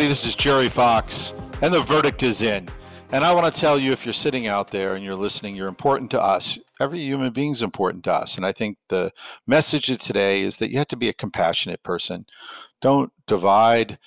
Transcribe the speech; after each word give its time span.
everybody. 0.00 0.08
This 0.08 0.24
is 0.24 0.34
Jerry 0.34 0.70
Fox, 0.70 1.34
and 1.60 1.74
the 1.74 1.80
verdict 1.80 2.22
is 2.22 2.40
in. 2.40 2.70
And 3.12 3.22
I 3.22 3.34
want 3.34 3.54
to 3.54 3.60
tell 3.60 3.78
you 3.78 3.92
if 3.92 4.06
you're 4.06 4.14
sitting 4.14 4.46
out 4.46 4.70
there 4.70 4.94
and 4.94 5.04
you're 5.04 5.14
listening, 5.14 5.54
you're 5.54 5.68
important 5.68 6.10
to 6.12 6.22
us. 6.22 6.58
Every 6.80 7.00
human 7.00 7.34
being 7.34 7.52
is 7.52 7.62
important 7.62 8.04
to 8.04 8.14
us. 8.14 8.38
And 8.38 8.46
I 8.46 8.52
think 8.52 8.78
the 8.88 9.10
message 9.46 9.90
of 9.90 9.98
today 9.98 10.40
is 10.40 10.56
that 10.56 10.70
you 10.70 10.78
have 10.78 10.88
to 10.88 10.96
be 10.96 11.10
a 11.10 11.12
compassionate 11.12 11.82
person. 11.82 12.24
Don't 12.80 13.12
divide. 13.26 13.98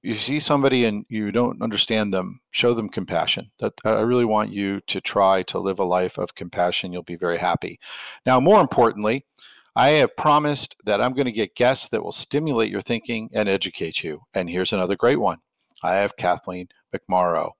You 0.00 0.14
see 0.14 0.38
somebody 0.38 0.84
and 0.84 1.06
you 1.08 1.32
don't 1.32 1.60
understand 1.60 2.14
them, 2.14 2.38
show 2.52 2.72
them 2.72 2.88
compassion. 2.88 3.50
That 3.58 3.72
I 3.84 4.02
really 4.02 4.24
want 4.24 4.52
you 4.52 4.80
to 4.86 5.00
try 5.00 5.42
to 5.42 5.58
live 5.58 5.80
a 5.80 5.84
life 5.84 6.18
of 6.18 6.36
compassion. 6.36 6.92
You'll 6.92 7.02
be 7.02 7.16
very 7.16 7.38
happy. 7.38 7.80
Now, 8.24 8.38
more 8.38 8.60
importantly, 8.60 9.26
I 9.74 9.88
have 9.90 10.16
promised 10.16 10.76
that 10.84 11.00
I'm 11.00 11.12
going 11.12 11.26
to 11.26 11.32
get 11.32 11.54
guests 11.54 11.88
that 11.88 12.04
will 12.04 12.12
stimulate 12.12 12.70
your 12.70 12.82
thinking 12.82 13.30
and 13.34 13.48
educate 13.48 14.04
you. 14.04 14.20
And 14.34 14.50
here's 14.50 14.72
another 14.72 14.96
great 14.96 15.20
one. 15.20 15.38
I 15.82 15.94
have 15.94 16.16
Kathleen 16.16 16.68
McMorrow. 16.94 17.52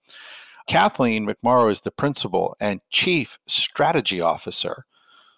Kathleen 0.66 1.26
McMorrow 1.26 1.70
is 1.70 1.80
the 1.80 1.90
principal 1.90 2.54
and 2.60 2.80
chief 2.90 3.38
strategy 3.46 4.20
officer 4.20 4.84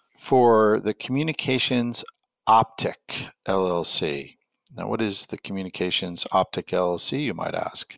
for 0.09 0.79
the 0.79 0.93
Communications 0.93 2.03
Optic 2.47 3.27
LLC. 3.47 4.35
Now, 4.75 4.87
what 4.87 5.01
is 5.01 5.27
the 5.27 5.37
Communications 5.37 6.27
Optic 6.31 6.67
LLC, 6.67 7.23
you 7.23 7.33
might 7.33 7.55
ask? 7.55 7.97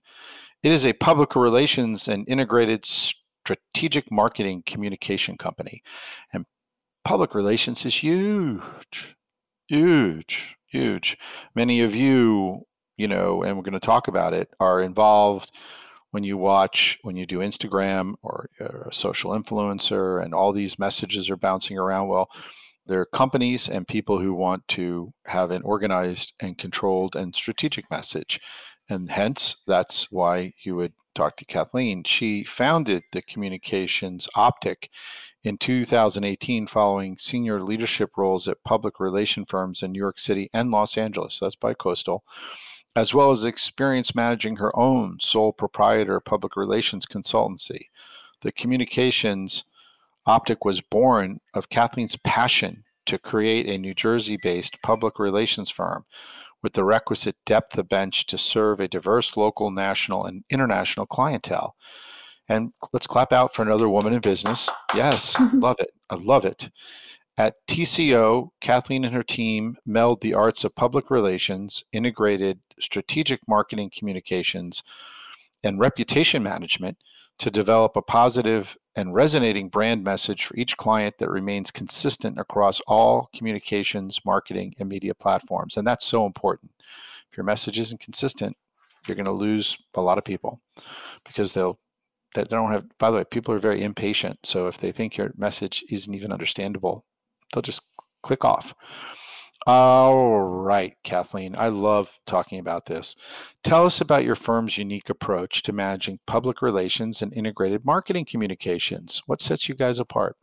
It 0.64 0.72
is 0.72 0.86
a 0.86 0.94
public 0.94 1.36
relations 1.36 2.08
and 2.08 2.28
integrated 2.30 2.86
strategic 2.86 4.12
marketing 4.12 4.64
communication 4.66 5.38
company. 5.38 5.82
And 6.34 6.46
public 7.08 7.34
relations 7.34 7.86
is 7.86 8.04
huge, 8.04 9.16
huge, 9.70 10.58
huge. 10.66 11.18
Many 11.56 11.80
of 11.80 11.96
you, 11.96 12.64
you 12.98 13.08
know, 13.08 13.44
and 13.44 13.56
we're 13.56 13.64
going 13.64 13.72
to 13.72 13.80
talk 13.80 14.10
about 14.10 14.34
it, 14.34 14.50
are 14.60 14.82
involved 14.82 15.56
when 16.12 16.26
you 16.26 16.36
watch, 16.36 17.00
when 17.04 17.16
you 17.16 17.26
do 17.26 17.40
Instagram 17.40 18.16
or 18.22 18.50
a 18.60 18.92
social 18.92 19.32
influencer, 19.32 20.22
and 20.22 20.34
all 20.34 20.52
these 20.52 20.78
messages 20.78 21.30
are 21.30 21.38
bouncing 21.38 21.78
around. 21.78 22.10
Well, 22.10 22.30
there 22.86 23.00
are 23.00 23.06
companies 23.06 23.70
and 23.70 23.88
people 23.88 24.20
who 24.20 24.34
want 24.34 24.68
to 24.70 25.14
have 25.28 25.50
an 25.50 25.62
organized 25.62 26.34
and 26.42 26.58
controlled 26.58 27.16
and 27.16 27.34
strategic 27.34 27.90
message. 27.90 28.42
And 28.90 29.10
hence, 29.10 29.56
that's 29.66 30.12
why 30.12 30.52
you 30.62 30.76
would 30.76 30.92
talk 31.16 31.38
to 31.38 31.46
Kathleen. 31.46 32.04
She 32.04 32.44
founded 32.44 33.04
the 33.14 33.22
Communications 33.22 34.28
Optic 34.36 34.90
in 35.48 35.58
2018 35.58 36.68
following 36.68 37.18
senior 37.18 37.62
leadership 37.62 38.12
roles 38.18 38.48
at 38.48 38.64
public 38.64 39.00
relation 39.00 39.46
firms 39.46 39.82
in 39.82 39.92
New 39.92 40.00
York 40.00 40.20
City 40.20 40.50
and 40.54 40.70
Los 40.72 40.98
Angeles. 40.98 41.40
That's 41.40 41.56
by 41.56 41.74
Coastal, 41.74 42.24
as 42.96 43.14
well 43.14 43.32
as 43.32 43.46
experience 43.46 44.14
managing 44.14 44.58
her 44.58 44.78
own 44.78 45.18
sole 45.22 45.54
proprietor 45.54 46.20
public 46.20 46.56
relations 46.56 47.06
consultancy. 47.06 47.86
The 48.42 48.52
communications 48.52 49.64
optic 50.26 50.66
was 50.66 50.82
born 50.82 51.40
of 51.54 51.70
Kathleen's 51.70 52.18
passion 52.18 52.84
to 53.06 53.18
create 53.18 53.68
a 53.68 53.78
New 53.78 53.94
Jersey 53.94 54.38
based 54.42 54.82
public 54.84 55.18
relations 55.18 55.72
firm 55.72 56.06
with 56.62 56.74
the 56.74 56.84
requisite 56.84 57.38
depth 57.46 57.78
of 57.78 57.88
bench 57.88 58.26
to 58.28 58.38
serve 58.38 58.80
a 58.80 58.88
diverse 58.88 59.38
local, 59.38 59.72
national, 59.72 60.26
and 60.26 60.44
international 60.50 61.06
clientele. 61.06 61.76
And 62.50 62.74
let's 62.94 63.08
clap 63.08 63.34
out 63.34 63.54
for 63.54 63.62
another 63.62 63.90
woman 63.90 64.14
in 64.14 64.22
business. 64.22 64.70
Yes, 64.96 65.38
love 65.54 65.78
it. 65.80 65.92
I 66.10 66.16
love 66.16 66.46
it. 66.46 66.70
At 67.38 67.56
TCO, 67.68 68.50
Kathleen 68.62 69.06
and 69.06 69.14
her 69.14 69.24
team 69.24 69.78
meld 69.86 70.22
the 70.22 70.34
arts 70.34 70.64
of 70.64 70.76
public 70.76 71.12
relations, 71.12 71.84
integrated 71.92 72.60
strategic 72.80 73.42
marketing 73.48 73.92
communications, 73.96 74.84
and 75.64 75.80
reputation 75.80 76.42
management 76.42 76.98
to 77.38 77.52
develop 77.52 77.96
a 77.96 78.02
positive 78.02 78.78
and 78.96 79.14
resonating 79.14 79.70
brand 79.70 80.04
message 80.04 80.46
for 80.46 80.56
each 80.56 80.78
client 80.78 81.20
that 81.20 81.30
remains 81.30 81.70
consistent 81.70 82.40
across 82.40 82.80
all 82.88 83.30
communications, 83.36 84.22
marketing, 84.26 84.74
and 84.80 84.90
media 84.90 85.14
platforms. 85.14 85.78
And 85.78 85.86
that's 85.86 86.06
so 86.06 86.26
important. 86.26 86.72
If 87.30 87.38
your 87.38 87.44
message 87.44 87.78
isn't 87.78 88.02
consistent, 88.02 88.58
you're 89.08 89.16
going 89.16 89.26
to 89.26 89.32
lose 89.32 89.78
a 89.94 90.02
lot 90.02 90.18
of 90.18 90.24
people 90.24 90.62
because 91.24 91.54
they'll 91.54 91.80
that 92.36 92.50
don't 92.50 92.72
have 92.72 92.86
by 92.98 93.10
the 93.10 93.18
way 93.18 93.24
people 93.24 93.54
are 93.54 93.60
very 93.60 93.82
impatient 93.82 94.40
so 94.44 94.68
if 94.68 94.78
they 94.78 94.92
think 94.92 95.18
your 95.18 95.32
message 95.38 95.84
isn't 95.90 96.16
even 96.16 96.32
understandable 96.32 97.06
they'll 97.54 97.62
just 97.62 97.82
click 98.24 98.44
off. 98.44 98.74
All 99.66 100.40
right 100.40 100.96
kathleen 101.04 101.56
i 101.58 101.68
love 101.68 102.20
talking 102.26 102.60
about 102.60 102.86
this. 102.86 103.16
Tell 103.64 103.86
us 103.86 104.00
about 104.00 104.24
your 104.24 104.36
firm's 104.36 104.78
unique 104.78 105.10
approach 105.10 105.62
to 105.64 105.74
managing 105.74 106.20
public 106.26 106.62
relations 106.62 107.22
and 107.22 107.34
integrated 107.34 107.84
marketing 107.86 108.26
communications. 108.26 109.22
What 109.26 109.42
sets 109.42 109.68
you 109.68 109.76
guys 109.76 110.00
apart 110.00 110.38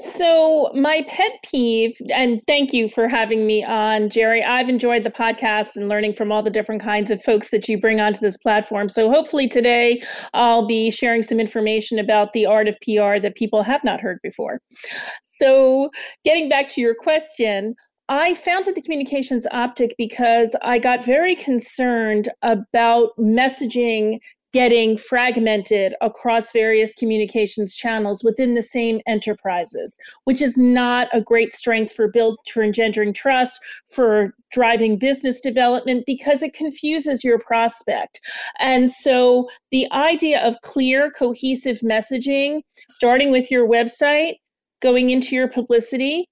so, 0.00 0.70
my 0.74 1.04
pet 1.08 1.32
peeve, 1.44 1.94
and 2.14 2.40
thank 2.46 2.72
you 2.72 2.88
for 2.88 3.06
having 3.06 3.46
me 3.46 3.62
on, 3.62 4.08
Jerry. 4.08 4.42
I've 4.42 4.70
enjoyed 4.70 5.04
the 5.04 5.10
podcast 5.10 5.76
and 5.76 5.90
learning 5.90 6.14
from 6.14 6.32
all 6.32 6.42
the 6.42 6.50
different 6.50 6.82
kinds 6.82 7.10
of 7.10 7.22
folks 7.22 7.50
that 7.50 7.68
you 7.68 7.78
bring 7.78 8.00
onto 8.00 8.20
this 8.20 8.38
platform. 8.38 8.88
So, 8.88 9.10
hopefully, 9.10 9.46
today 9.46 10.02
I'll 10.32 10.66
be 10.66 10.90
sharing 10.90 11.22
some 11.22 11.38
information 11.38 11.98
about 11.98 12.32
the 12.32 12.46
art 12.46 12.66
of 12.66 12.76
PR 12.82 13.20
that 13.20 13.34
people 13.36 13.62
have 13.62 13.84
not 13.84 14.00
heard 14.00 14.18
before. 14.22 14.60
So, 15.22 15.90
getting 16.24 16.48
back 16.48 16.68
to 16.70 16.80
your 16.80 16.94
question, 16.94 17.74
I 18.08 18.34
founded 18.34 18.74
the 18.74 18.82
Communications 18.82 19.46
Optic 19.52 19.94
because 19.98 20.56
I 20.62 20.78
got 20.78 21.04
very 21.04 21.36
concerned 21.36 22.28
about 22.42 23.10
messaging 23.18 24.18
getting 24.52 24.96
fragmented 24.96 25.94
across 26.00 26.52
various 26.52 26.94
communications 26.94 27.74
channels 27.74 28.24
within 28.24 28.54
the 28.54 28.62
same 28.62 29.00
enterprises, 29.06 29.98
which 30.24 30.42
is 30.42 30.56
not 30.56 31.08
a 31.12 31.20
great 31.20 31.52
strength 31.52 31.92
for 31.92 32.08
build 32.08 32.38
for 32.52 32.62
engendering 32.62 33.12
trust, 33.12 33.60
for 33.86 34.34
driving 34.50 34.98
business 34.98 35.40
development 35.40 36.04
because 36.06 36.42
it 36.42 36.52
confuses 36.52 37.22
your 37.22 37.38
prospect. 37.38 38.20
And 38.58 38.90
so 38.90 39.48
the 39.70 39.90
idea 39.92 40.40
of 40.40 40.60
clear, 40.62 41.10
cohesive 41.10 41.78
messaging, 41.80 42.62
starting 42.88 43.30
with 43.30 43.50
your 43.50 43.68
website, 43.68 44.34
going 44.80 45.10
into 45.10 45.36
your 45.36 45.48
publicity, 45.48 46.26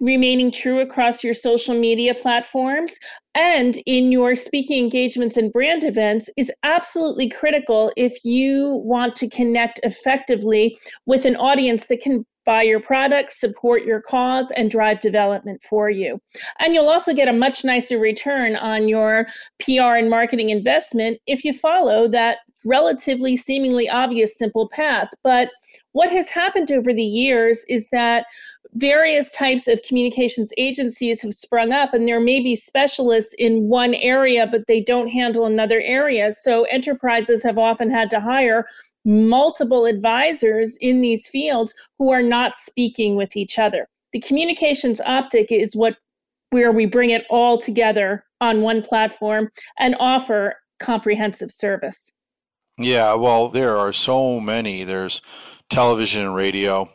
remaining 0.00 0.50
true 0.50 0.80
across 0.80 1.24
your 1.24 1.34
social 1.34 1.74
media 1.74 2.14
platforms 2.14 2.98
and 3.34 3.78
in 3.86 4.12
your 4.12 4.34
speaking 4.34 4.82
engagements 4.82 5.36
and 5.36 5.52
brand 5.52 5.84
events 5.84 6.28
is 6.36 6.52
absolutely 6.62 7.30
critical 7.30 7.92
if 7.96 8.24
you 8.24 8.80
want 8.84 9.14
to 9.16 9.28
connect 9.28 9.80
effectively 9.82 10.76
with 11.06 11.24
an 11.24 11.36
audience 11.36 11.86
that 11.86 12.00
can 12.00 12.24
buy 12.46 12.62
your 12.62 12.80
products, 12.80 13.38
support 13.40 13.84
your 13.84 14.00
cause, 14.00 14.52
and 14.52 14.70
drive 14.70 15.00
development 15.00 15.60
for 15.68 15.90
you. 15.90 16.18
And 16.60 16.74
you'll 16.74 16.88
also 16.88 17.12
get 17.12 17.28
a 17.28 17.32
much 17.32 17.64
nicer 17.64 17.98
return 17.98 18.54
on 18.54 18.88
your 18.88 19.26
PR 19.58 19.96
and 19.96 20.08
marketing 20.08 20.50
investment 20.50 21.18
if 21.26 21.44
you 21.44 21.52
follow 21.52 22.08
that 22.08 22.38
relatively 22.64 23.36
seemingly 23.36 23.88
obvious 23.88 24.38
simple 24.38 24.68
path. 24.68 25.08
But 25.22 25.50
what 25.92 26.10
has 26.10 26.28
happened 26.28 26.70
over 26.70 26.94
the 26.94 27.02
years 27.02 27.64
is 27.68 27.88
that 27.92 28.26
various 28.76 29.30
types 29.30 29.66
of 29.68 29.80
communications 29.82 30.52
agencies 30.58 31.22
have 31.22 31.32
sprung 31.32 31.72
up 31.72 31.94
and 31.94 32.06
there 32.06 32.20
may 32.20 32.40
be 32.40 32.54
specialists 32.54 33.34
in 33.38 33.68
one 33.68 33.94
area 33.94 34.46
but 34.46 34.66
they 34.66 34.82
don't 34.82 35.08
handle 35.08 35.46
another 35.46 35.80
area. 35.80 36.30
So 36.32 36.64
enterprises 36.64 37.42
have 37.42 37.56
often 37.56 37.90
had 37.90 38.10
to 38.10 38.20
hire 38.20 38.66
multiple 39.04 39.86
advisors 39.86 40.76
in 40.80 41.00
these 41.00 41.26
fields 41.26 41.74
who 41.98 42.10
are 42.10 42.22
not 42.22 42.56
speaking 42.56 43.16
with 43.16 43.36
each 43.36 43.58
other. 43.58 43.88
The 44.12 44.20
communications 44.20 45.00
optic 45.00 45.50
is 45.50 45.74
what 45.74 45.96
where 46.50 46.70
we 46.72 46.86
bring 46.86 47.10
it 47.10 47.24
all 47.30 47.58
together 47.58 48.24
on 48.40 48.60
one 48.60 48.82
platform 48.82 49.50
and 49.78 49.96
offer 49.98 50.54
comprehensive 50.80 51.50
service. 51.50 52.12
Yeah 52.78 53.14
well 53.14 53.48
there 53.48 53.76
are 53.78 53.92
so 53.92 54.38
many. 54.38 54.84
There's 54.84 55.22
television 55.70 56.24
and 56.26 56.34
radio 56.34 56.90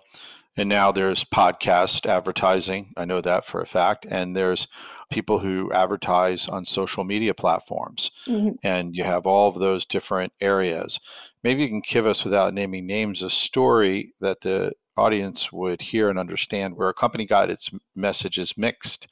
and 0.62 0.70
now 0.70 0.92
there's 0.92 1.24
podcast 1.24 2.06
advertising. 2.06 2.94
I 2.96 3.04
know 3.06 3.20
that 3.20 3.44
for 3.46 3.62
a 3.62 3.66
fact. 3.66 4.06
And 4.08 4.36
there's 4.36 4.68
people 5.10 5.40
who 5.40 5.72
advertise 5.74 6.48
on 6.48 6.66
social 6.66 7.04
media 7.04 7.34
platforms. 7.34 8.12
Mm-hmm. 8.28 8.58
And 8.64 8.96
you 8.96 9.04
have 9.04 9.26
all 9.26 9.50
of 9.50 9.56
those 9.56 9.86
different 9.86 10.34
areas. 10.40 11.00
Maybe 11.44 11.64
you 11.64 11.68
can 11.70 11.82
give 11.84 12.06
us, 12.06 12.24
without 12.24 12.54
naming 12.54 12.86
names, 12.86 13.24
a 13.24 13.30
story 13.32 14.14
that 14.22 14.42
the 14.42 14.74
audience 14.96 15.52
would 15.52 15.82
hear 15.82 16.10
and 16.10 16.20
understand 16.20 16.78
where 16.78 16.90
a 16.90 16.94
company 16.94 17.26
got 17.26 17.50
its 17.50 17.72
messages 17.96 18.56
mixed 18.56 19.08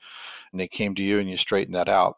and 0.52 0.62
they 0.62 0.68
came 0.68 0.94
to 0.94 1.04
you 1.04 1.18
and 1.18 1.28
you 1.28 1.36
straightened 1.36 1.76
that 1.76 1.90
out. 1.90 2.18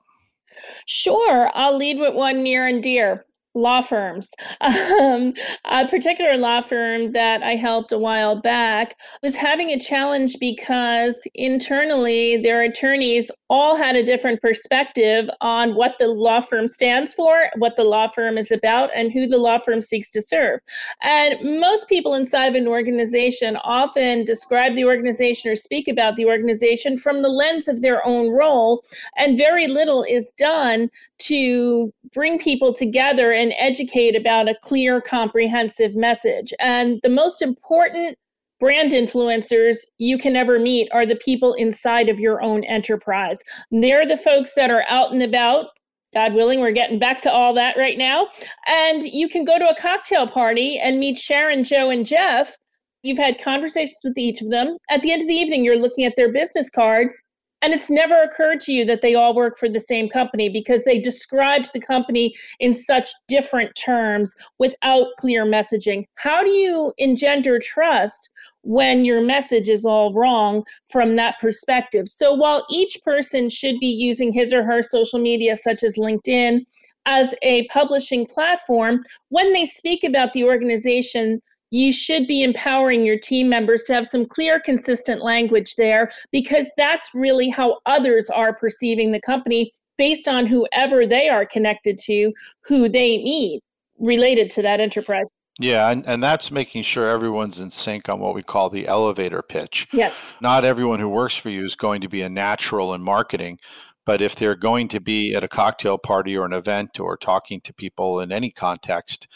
Sure. 0.85 1.49
I'll 1.53 1.77
lead 1.77 1.99
with 1.99 2.13
one 2.13 2.43
near 2.43 2.67
and 2.67 2.83
dear. 2.83 3.25
Law 3.53 3.81
firms. 3.81 4.31
Um, 5.01 5.33
a 5.65 5.87
particular 5.87 6.37
law 6.37 6.61
firm 6.61 7.11
that 7.13 7.41
I 7.41 7.55
helped 7.55 7.91
a 7.91 7.97
while 7.97 8.39
back 8.39 8.95
was 9.23 9.35
having 9.35 9.69
a 9.69 9.79
challenge 9.79 10.37
because 10.39 11.19
internally 11.33 12.41
their 12.41 12.61
attorneys 12.61 13.31
all 13.49 13.75
had 13.75 13.95
a 13.95 14.05
different 14.05 14.41
perspective 14.41 15.29
on 15.41 15.75
what 15.75 15.95
the 15.99 16.07
law 16.07 16.39
firm 16.39 16.67
stands 16.67 17.13
for, 17.13 17.49
what 17.57 17.75
the 17.75 17.83
law 17.83 18.07
firm 18.07 18.37
is 18.37 18.51
about, 18.51 18.89
and 18.95 19.11
who 19.11 19.27
the 19.27 19.37
law 19.37 19.57
firm 19.57 19.81
seeks 19.81 20.09
to 20.11 20.21
serve. 20.21 20.59
And 21.01 21.59
most 21.59 21.89
people 21.89 22.13
inside 22.13 22.47
of 22.47 22.55
an 22.55 22.67
organization 22.67 23.57
often 23.57 24.23
describe 24.23 24.75
the 24.75 24.85
organization 24.85 25.51
or 25.51 25.55
speak 25.55 25.87
about 25.87 26.15
the 26.15 26.25
organization 26.25 26.97
from 26.97 27.21
the 27.21 27.29
lens 27.29 27.67
of 27.67 27.81
their 27.81 28.05
own 28.07 28.29
role, 28.29 28.83
and 29.17 29.37
very 29.37 29.67
little 29.67 30.03
is 30.03 30.31
done 30.37 30.89
to 31.19 31.91
bring 32.13 32.39
people 32.39 32.73
together 32.73 33.31
and 33.41 33.53
educate 33.57 34.15
about 34.15 34.47
a 34.47 34.55
clear, 34.61 35.01
comprehensive 35.01 35.95
message. 35.95 36.53
And 36.59 36.99
the 37.01 37.09
most 37.09 37.41
important 37.41 38.15
brand 38.59 38.91
influencers 38.91 39.79
you 39.97 40.19
can 40.19 40.35
ever 40.35 40.59
meet 40.59 40.87
are 40.91 41.07
the 41.07 41.15
people 41.15 41.53
inside 41.53 42.07
of 42.07 42.19
your 42.19 42.43
own 42.43 42.63
enterprise. 42.65 43.41
They're 43.71 44.07
the 44.07 44.17
folks 44.17 44.53
that 44.53 44.69
are 44.69 44.85
out 44.87 45.11
and 45.11 45.23
about. 45.23 45.67
God 46.13 46.35
willing, 46.35 46.59
we're 46.59 46.71
getting 46.71 46.99
back 46.99 47.21
to 47.21 47.31
all 47.31 47.55
that 47.55 47.77
right 47.77 47.97
now. 47.97 48.27
And 48.67 49.01
you 49.03 49.27
can 49.27 49.43
go 49.43 49.57
to 49.57 49.69
a 49.69 49.75
cocktail 49.75 50.27
party 50.27 50.77
and 50.77 50.99
meet 50.99 51.17
Sharon, 51.17 51.63
Joe, 51.63 51.89
and 51.89 52.05
Jeff. 52.05 52.55
You've 53.01 53.17
had 53.17 53.41
conversations 53.41 53.97
with 54.03 54.17
each 54.17 54.41
of 54.41 54.51
them. 54.51 54.77
At 54.91 55.01
the 55.01 55.11
end 55.11 55.23
of 55.23 55.27
the 55.27 55.33
evening, 55.33 55.65
you're 55.65 55.79
looking 55.79 56.05
at 56.05 56.13
their 56.15 56.31
business 56.31 56.69
cards 56.69 57.23
and 57.61 57.73
it's 57.73 57.89
never 57.89 58.21
occurred 58.21 58.59
to 58.61 58.71
you 58.71 58.85
that 58.85 59.01
they 59.01 59.13
all 59.13 59.35
work 59.35 59.57
for 59.57 59.69
the 59.69 59.79
same 59.79 60.09
company 60.09 60.49
because 60.49 60.83
they 60.83 60.99
described 60.99 61.69
the 61.73 61.79
company 61.79 62.33
in 62.59 62.73
such 62.73 63.09
different 63.27 63.75
terms 63.75 64.35
without 64.57 65.07
clear 65.19 65.45
messaging. 65.45 66.05
How 66.15 66.43
do 66.43 66.49
you 66.49 66.91
engender 66.97 67.59
trust 67.59 68.29
when 68.63 69.05
your 69.05 69.21
message 69.21 69.69
is 69.69 69.85
all 69.85 70.13
wrong 70.13 70.63
from 70.89 71.15
that 71.17 71.35
perspective? 71.39 72.09
So 72.09 72.33
while 72.33 72.65
each 72.69 72.97
person 73.03 73.49
should 73.49 73.79
be 73.79 73.87
using 73.87 74.33
his 74.33 74.53
or 74.53 74.63
her 74.63 74.81
social 74.81 75.19
media, 75.19 75.55
such 75.55 75.83
as 75.83 75.97
LinkedIn, 75.97 76.61
as 77.05 77.33
a 77.41 77.67
publishing 77.67 78.25
platform, 78.25 79.03
when 79.29 79.51
they 79.53 79.65
speak 79.65 80.03
about 80.03 80.33
the 80.33 80.43
organization, 80.43 81.41
you 81.71 81.91
should 81.91 82.27
be 82.27 82.43
empowering 82.43 83.03
your 83.03 83.17
team 83.17 83.49
members 83.49 83.83
to 83.85 83.93
have 83.93 84.05
some 84.05 84.25
clear, 84.25 84.59
consistent 84.59 85.23
language 85.23 85.75
there 85.75 86.11
because 86.31 86.69
that's 86.77 87.09
really 87.13 87.49
how 87.49 87.79
others 87.85 88.29
are 88.29 88.53
perceiving 88.53 89.11
the 89.11 89.21
company 89.21 89.71
based 89.97 90.27
on 90.27 90.45
whoever 90.45 91.05
they 91.07 91.29
are 91.29 91.45
connected 91.45 91.97
to, 91.97 92.33
who 92.65 92.87
they 92.87 93.17
meet 93.17 93.61
related 93.99 94.49
to 94.49 94.61
that 94.61 94.79
enterprise. 94.79 95.29
Yeah, 95.59 95.91
and, 95.91 96.05
and 96.07 96.23
that's 96.23 96.49
making 96.49 96.83
sure 96.83 97.09
everyone's 97.09 97.59
in 97.59 97.69
sync 97.69 98.09
on 98.09 98.19
what 98.19 98.33
we 98.33 98.41
call 98.41 98.69
the 98.69 98.87
elevator 98.87 99.41
pitch. 99.41 99.87
Yes. 99.93 100.33
Not 100.41 100.65
everyone 100.65 100.99
who 100.99 101.09
works 101.09 101.35
for 101.35 101.49
you 101.49 101.63
is 101.63 101.75
going 101.75 102.01
to 102.01 102.09
be 102.09 102.21
a 102.21 102.29
natural 102.29 102.93
in 102.93 103.01
marketing, 103.01 103.59
but 104.05 104.21
if 104.21 104.35
they're 104.35 104.55
going 104.55 104.87
to 104.89 104.99
be 104.99 105.35
at 105.35 105.43
a 105.43 105.47
cocktail 105.47 105.97
party 105.97 106.35
or 106.35 106.45
an 106.45 106.53
event 106.53 106.99
or 106.99 107.15
talking 107.15 107.61
to 107.61 107.73
people 107.73 108.19
in 108.19 108.31
any 108.31 108.49
context, 108.49 109.27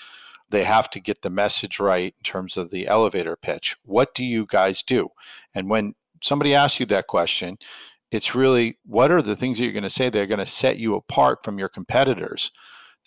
they 0.49 0.63
have 0.63 0.89
to 0.91 0.99
get 0.99 1.21
the 1.21 1.29
message 1.29 1.79
right 1.79 2.13
in 2.17 2.23
terms 2.23 2.57
of 2.57 2.71
the 2.71 2.87
elevator 2.87 3.35
pitch. 3.35 3.75
What 3.83 4.13
do 4.13 4.23
you 4.23 4.45
guys 4.47 4.83
do? 4.83 5.09
And 5.53 5.69
when 5.69 5.95
somebody 6.21 6.53
asks 6.53 6.79
you 6.79 6.85
that 6.87 7.07
question, 7.07 7.57
it's 8.11 8.35
really 8.35 8.77
what 8.85 9.11
are 9.11 9.21
the 9.21 9.35
things 9.35 9.57
that 9.57 9.63
you're 9.63 9.73
going 9.73 9.83
to 9.83 9.89
say 9.89 10.09
that 10.09 10.21
are 10.21 10.27
going 10.27 10.39
to 10.39 10.45
set 10.45 10.77
you 10.77 10.95
apart 10.95 11.43
from 11.43 11.59
your 11.59 11.69
competitors? 11.69 12.51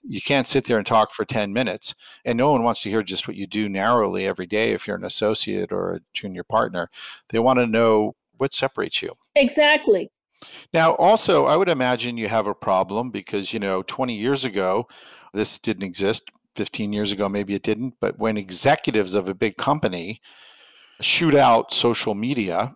You 0.03 0.21
can't 0.21 0.47
sit 0.47 0.65
there 0.65 0.77
and 0.77 0.87
talk 0.87 1.13
for 1.13 1.25
10 1.25 1.53
minutes. 1.53 1.95
And 2.25 2.37
no 2.39 2.53
one 2.53 2.63
wants 2.63 2.83
to 2.83 2.91
hear 2.91 3.03
just 3.03 3.27
what 3.27 3.37
you 3.37 3.47
do 3.47 3.69
narrowly 3.69 4.27
every 4.27 4.47
day 4.47 4.73
if 4.73 4.87
you're 4.87 4.97
an 4.97 5.05
associate 5.05 5.73
or 5.73 5.93
a 5.93 6.01
junior 6.13 6.45
partner. 6.45 6.89
They 7.31 7.39
want 7.39 7.59
to 7.59 7.67
know 7.67 8.15
what 8.37 8.55
separates 8.55 9.03
you. 9.03 9.13
Exactly. 9.35 10.11
Now, 10.73 10.95
also, 10.95 11.47
I 11.47 11.57
would 11.57 11.69
imagine 11.69 12.17
you 12.17 12.29
have 12.29 12.47
a 12.47 12.55
problem 12.55 13.11
because, 13.11 13.53
you 13.53 13.59
know, 13.59 13.83
20 13.83 14.15
years 14.15 14.45
ago, 14.45 14.87
this 15.33 15.59
didn't 15.59 15.83
exist. 15.83 16.31
15 16.59 16.93
years 16.93 17.13
ago, 17.13 17.29
maybe 17.29 17.55
it 17.55 17.63
didn't, 17.63 17.95
but 18.01 18.19
when 18.19 18.37
executives 18.37 19.15
of 19.15 19.29
a 19.29 19.35
big 19.35 19.57
company 19.57 20.21
shoot 21.01 21.37
out 21.37 21.73
social 21.73 22.17
media 22.17 22.75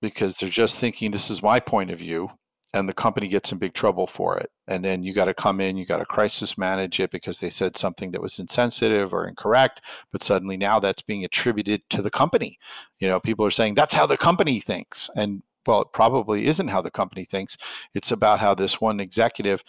because 0.00 0.36
they're 0.36 0.48
just 0.48 0.78
thinking, 0.78 1.10
this 1.10 1.32
is 1.32 1.42
my 1.42 1.58
point 1.58 1.90
of 1.90 1.98
view, 1.98 2.28
and 2.72 2.88
the 2.88 2.92
company 2.92 3.26
gets 3.26 3.50
in 3.50 3.58
big 3.58 3.72
trouble 3.72 4.06
for 4.06 4.38
it. 4.38 4.50
And 4.68 4.84
then 4.84 5.02
you 5.02 5.12
got 5.12 5.24
to 5.24 5.34
come 5.34 5.60
in, 5.60 5.76
you 5.76 5.84
got 5.84 5.98
to 5.98 6.04
crisis 6.04 6.56
manage 6.56 7.00
it 7.00 7.10
because 7.10 7.40
they 7.40 7.50
said 7.50 7.76
something 7.76 8.12
that 8.12 8.22
was 8.22 8.38
insensitive 8.38 9.12
or 9.12 9.26
incorrect, 9.26 9.80
but 10.12 10.22
suddenly 10.22 10.56
now 10.56 10.78
that's 10.78 11.02
being 11.02 11.24
attributed 11.24 11.82
to 11.90 12.02
the 12.02 12.10
company. 12.12 12.56
You 13.00 13.08
know, 13.08 13.18
people 13.18 13.44
are 13.44 13.50
saying 13.50 13.74
that's 13.74 13.94
how 13.94 14.06
the 14.06 14.16
company 14.16 14.60
thinks. 14.60 15.10
And 15.16 15.42
well, 15.66 15.82
it 15.82 15.92
probably 15.92 16.46
isn't 16.46 16.68
how 16.68 16.80
the 16.80 16.90
company 16.90 17.24
thinks. 17.24 17.56
It's 17.94 18.12
about 18.12 18.40
how 18.40 18.54
this 18.54 18.80
one 18.80 19.00
executive, 19.00 19.62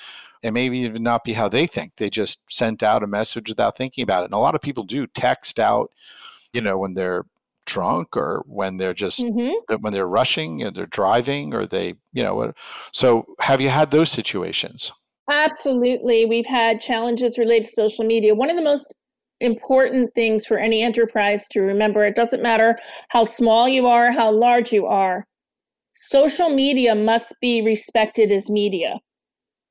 and 0.44 0.54
maybe 0.54 0.80
even 0.80 1.04
not 1.04 1.24
be 1.24 1.34
how 1.34 1.50
they 1.50 1.68
think. 1.68 1.94
They 1.98 2.10
just 2.10 2.42
sent 2.50 2.84
out 2.84 3.04
a 3.04 3.08
message 3.08 3.50
without 3.50 3.78
thinking 3.78 4.04
about 4.04 4.22
it. 4.22 4.26
And 4.26 4.34
a 4.34 4.40
lot 4.40 4.56
of 4.56 4.62
people 4.62 4.84
do 4.84 5.08
text 5.08 5.60
out, 5.60 5.92
you 6.54 6.62
know, 6.62 6.78
when 6.78 6.94
they're 6.94 7.26
drunk 7.66 8.16
or 8.16 8.44
when 8.46 8.78
they're 8.78 8.94
just 8.94 9.22
mm-hmm. 9.22 9.76
when 9.82 9.92
they're 9.92 10.08
rushing 10.08 10.62
and 10.62 10.76
they're 10.76 10.86
driving 10.86 11.54
or 11.54 11.66
they, 11.66 11.96
you 12.14 12.24
know. 12.24 12.54
So, 12.92 13.26
have 13.40 13.62
you 13.62 13.70
had 13.70 13.92
those 13.92 14.12
situations? 14.12 14.92
Absolutely. 15.30 16.26
We've 16.26 16.46
had 16.46 16.80
challenges 16.80 17.38
related 17.38 17.66
to 17.66 17.72
social 17.72 18.06
media. 18.06 18.36
One 18.36 18.52
of 18.52 18.56
the 18.56 18.62
most 18.62 18.94
important 19.42 20.14
things 20.14 20.46
for 20.46 20.58
any 20.58 20.82
enterprise 20.82 21.48
to 21.50 21.62
remember 21.62 22.06
it 22.06 22.16
doesn't 22.16 22.42
matter 22.42 22.78
how 23.10 23.24
small 23.24 23.68
you 23.68 23.86
are, 23.88 24.12
how 24.12 24.32
large 24.32 24.72
you 24.72 24.86
are 24.86 25.26
social 25.96 26.50
media 26.50 26.94
must 26.94 27.34
be 27.42 27.62
respected 27.62 28.30
as 28.30 28.50
media. 28.50 29.00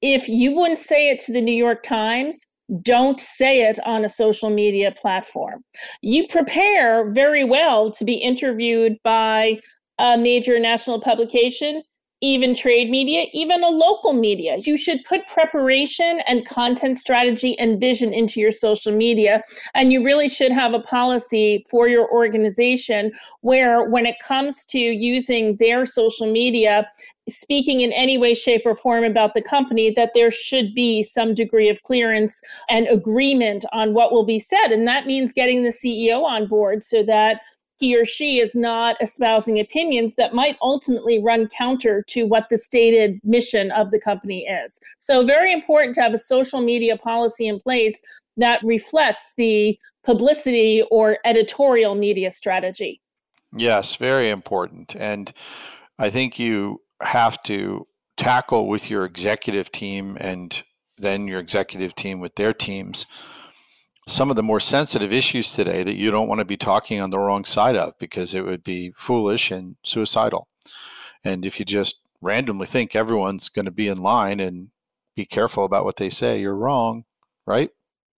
If 0.00 0.26
you 0.26 0.54
wouldn't 0.54 0.78
say 0.78 1.10
it 1.10 1.18
to 1.20 1.32
the 1.32 1.40
New 1.42 1.52
York 1.54 1.82
Times, 1.82 2.46
don't 2.80 3.20
say 3.20 3.62
it 3.68 3.78
on 3.84 4.04
a 4.04 4.08
social 4.08 4.48
media 4.48 4.90
platform. 4.90 5.62
You 6.00 6.26
prepare 6.26 7.10
very 7.10 7.44
well 7.44 7.90
to 7.92 8.04
be 8.06 8.14
interviewed 8.14 8.96
by 9.04 9.58
a 9.98 10.16
major 10.16 10.58
national 10.58 11.00
publication 11.00 11.82
even 12.24 12.54
trade 12.54 12.88
media, 12.88 13.26
even 13.34 13.62
a 13.62 13.68
local 13.68 14.14
media. 14.14 14.56
You 14.56 14.78
should 14.78 15.04
put 15.04 15.26
preparation 15.26 16.20
and 16.26 16.46
content 16.46 16.96
strategy 16.96 17.58
and 17.58 17.78
vision 17.78 18.14
into 18.14 18.40
your 18.40 18.50
social 18.50 18.92
media. 18.92 19.42
And 19.74 19.92
you 19.92 20.02
really 20.02 20.30
should 20.30 20.50
have 20.50 20.72
a 20.72 20.80
policy 20.80 21.66
for 21.68 21.86
your 21.86 22.10
organization 22.10 23.12
where, 23.42 23.90
when 23.90 24.06
it 24.06 24.18
comes 24.20 24.64
to 24.66 24.78
using 24.78 25.56
their 25.56 25.84
social 25.84 26.30
media, 26.30 26.88
speaking 27.28 27.80
in 27.80 27.92
any 27.92 28.16
way, 28.16 28.32
shape, 28.32 28.62
or 28.64 28.74
form 28.74 29.04
about 29.04 29.34
the 29.34 29.42
company, 29.42 29.90
that 29.90 30.12
there 30.14 30.30
should 30.30 30.74
be 30.74 31.02
some 31.02 31.34
degree 31.34 31.68
of 31.68 31.82
clearance 31.82 32.40
and 32.70 32.86
agreement 32.88 33.66
on 33.72 33.92
what 33.92 34.12
will 34.12 34.24
be 34.24 34.38
said. 34.38 34.68
And 34.68 34.88
that 34.88 35.06
means 35.06 35.32
getting 35.32 35.62
the 35.62 35.70
CEO 35.70 36.22
on 36.22 36.46
board 36.46 36.82
so 36.82 37.02
that 37.02 37.42
he 37.84 37.94
or 37.94 38.06
she 38.06 38.40
is 38.40 38.54
not 38.54 38.96
espousing 39.02 39.60
opinions 39.60 40.14
that 40.14 40.32
might 40.32 40.56
ultimately 40.62 41.22
run 41.22 41.46
counter 41.48 42.02
to 42.06 42.24
what 42.24 42.46
the 42.48 42.56
stated 42.56 43.20
mission 43.24 43.70
of 43.72 43.90
the 43.90 44.00
company 44.00 44.46
is. 44.46 44.80
So, 44.98 45.26
very 45.26 45.52
important 45.52 45.94
to 45.96 46.00
have 46.00 46.14
a 46.14 46.18
social 46.18 46.62
media 46.62 46.96
policy 46.96 47.46
in 47.46 47.58
place 47.58 48.00
that 48.38 48.62
reflects 48.64 49.34
the 49.36 49.78
publicity 50.02 50.82
or 50.90 51.18
editorial 51.26 51.94
media 51.94 52.30
strategy. 52.30 53.02
Yes, 53.54 53.96
very 53.96 54.30
important. 54.30 54.96
And 54.96 55.30
I 55.98 56.08
think 56.08 56.38
you 56.38 56.80
have 57.02 57.42
to 57.42 57.86
tackle 58.16 58.66
with 58.66 58.88
your 58.88 59.04
executive 59.04 59.70
team 59.70 60.16
and 60.20 60.62
then 60.96 61.28
your 61.28 61.38
executive 61.38 61.94
team 61.94 62.18
with 62.18 62.36
their 62.36 62.54
teams 62.54 63.04
some 64.06 64.30
of 64.30 64.36
the 64.36 64.42
more 64.42 64.60
sensitive 64.60 65.12
issues 65.12 65.54
today 65.54 65.82
that 65.82 65.96
you 65.96 66.10
don't 66.10 66.28
want 66.28 66.40
to 66.40 66.44
be 66.44 66.56
talking 66.56 67.00
on 67.00 67.10
the 67.10 67.18
wrong 67.18 67.44
side 67.44 67.76
of 67.76 67.98
because 67.98 68.34
it 68.34 68.44
would 68.44 68.62
be 68.62 68.92
foolish 68.96 69.50
and 69.50 69.76
suicidal. 69.82 70.48
And 71.24 71.46
if 71.46 71.58
you 71.58 71.64
just 71.64 72.00
randomly 72.20 72.66
think 72.66 72.94
everyone's 72.94 73.48
going 73.48 73.64
to 73.64 73.70
be 73.70 73.88
in 73.88 74.02
line 74.02 74.40
and 74.40 74.70
be 75.16 75.24
careful 75.24 75.64
about 75.64 75.84
what 75.84 75.96
they 75.96 76.10
say, 76.10 76.40
you're 76.40 76.54
wrong, 76.54 77.04
right? 77.46 77.70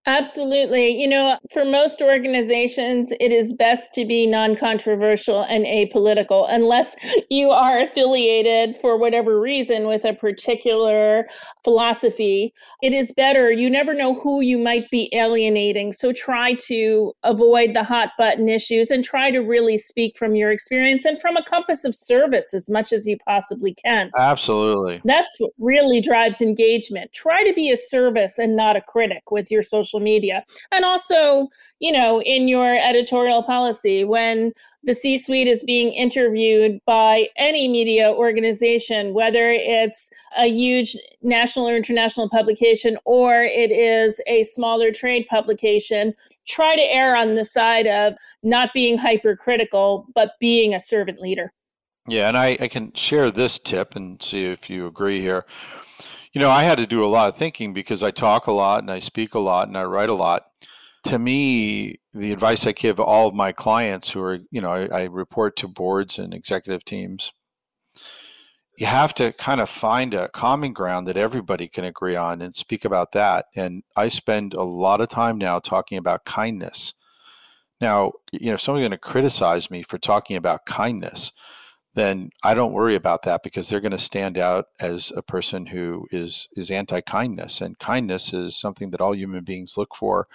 Absolutely. 0.08 0.88
You 0.90 1.08
know, 1.08 1.36
for 1.52 1.64
most 1.64 2.00
organizations, 2.00 3.12
it 3.18 3.32
is 3.32 3.52
best 3.52 3.92
to 3.94 4.04
be 4.04 4.24
non 4.24 4.54
controversial 4.54 5.42
and 5.42 5.64
apolitical, 5.66 6.46
unless 6.48 6.94
you 7.30 7.50
are 7.50 7.80
affiliated 7.80 8.76
for 8.76 8.96
whatever 8.96 9.40
reason 9.40 9.88
with 9.88 10.04
a 10.04 10.14
particular 10.14 11.26
philosophy. 11.64 12.54
It 12.82 12.92
is 12.92 13.12
better. 13.12 13.50
You 13.50 13.68
never 13.68 13.94
know 13.94 14.14
who 14.14 14.42
you 14.42 14.58
might 14.58 14.88
be 14.90 15.10
alienating. 15.12 15.92
So 15.92 16.12
try 16.12 16.54
to 16.66 17.12
avoid 17.24 17.74
the 17.74 17.82
hot 17.82 18.10
button 18.16 18.48
issues 18.48 18.92
and 18.92 19.04
try 19.04 19.32
to 19.32 19.40
really 19.40 19.76
speak 19.76 20.16
from 20.16 20.36
your 20.36 20.52
experience 20.52 21.04
and 21.04 21.20
from 21.20 21.36
a 21.36 21.42
compass 21.42 21.84
of 21.84 21.96
service 21.96 22.54
as 22.54 22.70
much 22.70 22.92
as 22.92 23.08
you 23.08 23.18
possibly 23.26 23.74
can. 23.74 24.12
Absolutely. 24.16 25.00
That's 25.04 25.34
what 25.40 25.50
really 25.58 26.00
drives 26.00 26.40
engagement. 26.40 27.12
Try 27.12 27.42
to 27.42 27.52
be 27.52 27.72
a 27.72 27.76
service 27.76 28.38
and 28.38 28.56
not 28.56 28.76
a 28.76 28.80
critic 28.80 29.32
with 29.32 29.50
your 29.50 29.64
social 29.64 29.95
social 29.96 30.04
media. 30.04 30.44
And 30.72 30.84
also, 30.84 31.48
you 31.80 31.92
know, 31.92 32.22
in 32.22 32.48
your 32.48 32.76
editorial 32.76 33.42
policy, 33.42 34.04
when 34.04 34.52
the 34.84 34.94
C 34.94 35.18
suite 35.18 35.48
is 35.48 35.64
being 35.64 35.92
interviewed 35.92 36.80
by 36.86 37.28
any 37.36 37.68
media 37.68 38.12
organization, 38.12 39.14
whether 39.14 39.50
it's 39.50 40.10
a 40.36 40.46
huge 40.46 40.96
national 41.22 41.68
or 41.68 41.76
international 41.76 42.28
publication 42.28 42.96
or 43.04 43.42
it 43.42 43.70
is 43.70 44.20
a 44.26 44.44
smaller 44.44 44.92
trade 44.92 45.26
publication, 45.28 46.14
try 46.46 46.76
to 46.76 46.82
err 46.82 47.16
on 47.16 47.34
the 47.34 47.44
side 47.44 47.86
of 47.86 48.14
not 48.42 48.70
being 48.72 48.98
hypercritical, 48.98 50.06
but 50.14 50.32
being 50.40 50.74
a 50.74 50.80
servant 50.80 51.20
leader. 51.20 51.50
Yeah, 52.08 52.28
and 52.28 52.36
I, 52.36 52.56
I 52.60 52.68
can 52.68 52.92
share 52.92 53.32
this 53.32 53.58
tip 53.58 53.96
and 53.96 54.22
see 54.22 54.46
if 54.46 54.70
you 54.70 54.86
agree 54.86 55.20
here. 55.20 55.44
You 56.36 56.42
know, 56.42 56.50
I 56.50 56.64
had 56.64 56.76
to 56.76 56.86
do 56.86 57.02
a 57.02 57.08
lot 57.08 57.30
of 57.30 57.36
thinking 57.38 57.72
because 57.72 58.02
I 58.02 58.10
talk 58.10 58.46
a 58.46 58.52
lot 58.52 58.80
and 58.80 58.90
I 58.90 58.98
speak 58.98 59.32
a 59.32 59.38
lot 59.38 59.68
and 59.68 59.78
I 59.78 59.84
write 59.84 60.10
a 60.10 60.12
lot. 60.12 60.42
To 61.04 61.18
me, 61.18 61.96
the 62.12 62.30
advice 62.30 62.66
I 62.66 62.72
give 62.72 63.00
all 63.00 63.28
of 63.28 63.34
my 63.34 63.52
clients 63.52 64.10
who 64.10 64.20
are, 64.20 64.40
you 64.50 64.60
know, 64.60 64.70
I, 64.70 64.86
I 64.86 65.04
report 65.04 65.56
to 65.56 65.66
boards 65.66 66.18
and 66.18 66.34
executive 66.34 66.84
teams, 66.84 67.32
you 68.76 68.84
have 68.84 69.14
to 69.14 69.32
kind 69.32 69.62
of 69.62 69.70
find 69.70 70.12
a 70.12 70.28
common 70.28 70.74
ground 70.74 71.08
that 71.08 71.16
everybody 71.16 71.68
can 71.68 71.84
agree 71.84 72.16
on 72.16 72.42
and 72.42 72.54
speak 72.54 72.84
about 72.84 73.12
that. 73.12 73.46
And 73.56 73.82
I 73.96 74.08
spend 74.08 74.52
a 74.52 74.62
lot 74.62 75.00
of 75.00 75.08
time 75.08 75.38
now 75.38 75.58
talking 75.58 75.96
about 75.96 76.26
kindness. 76.26 76.92
Now, 77.80 78.12
you 78.30 78.48
know, 78.48 78.54
if 78.56 78.60
someone's 78.60 78.82
going 78.82 78.90
to 78.90 78.98
criticize 78.98 79.70
me 79.70 79.82
for 79.82 79.96
talking 79.96 80.36
about 80.36 80.66
kindness, 80.66 81.32
then 81.96 82.30
I 82.44 82.54
don't 82.54 82.74
worry 82.74 82.94
about 82.94 83.22
that 83.22 83.42
because 83.42 83.68
they're 83.68 83.80
going 83.80 83.90
to 83.90 83.98
stand 83.98 84.38
out 84.38 84.66
as 84.80 85.12
a 85.16 85.22
person 85.22 85.66
who 85.66 86.06
is 86.12 86.46
is 86.54 86.70
anti-kindness 86.70 87.60
and 87.60 87.78
kindness 87.78 88.32
is 88.32 88.56
something 88.56 88.90
that 88.90 89.00
all 89.00 89.16
human 89.16 89.42
beings 89.42 89.76
look 89.76 89.94
for, 89.96 90.28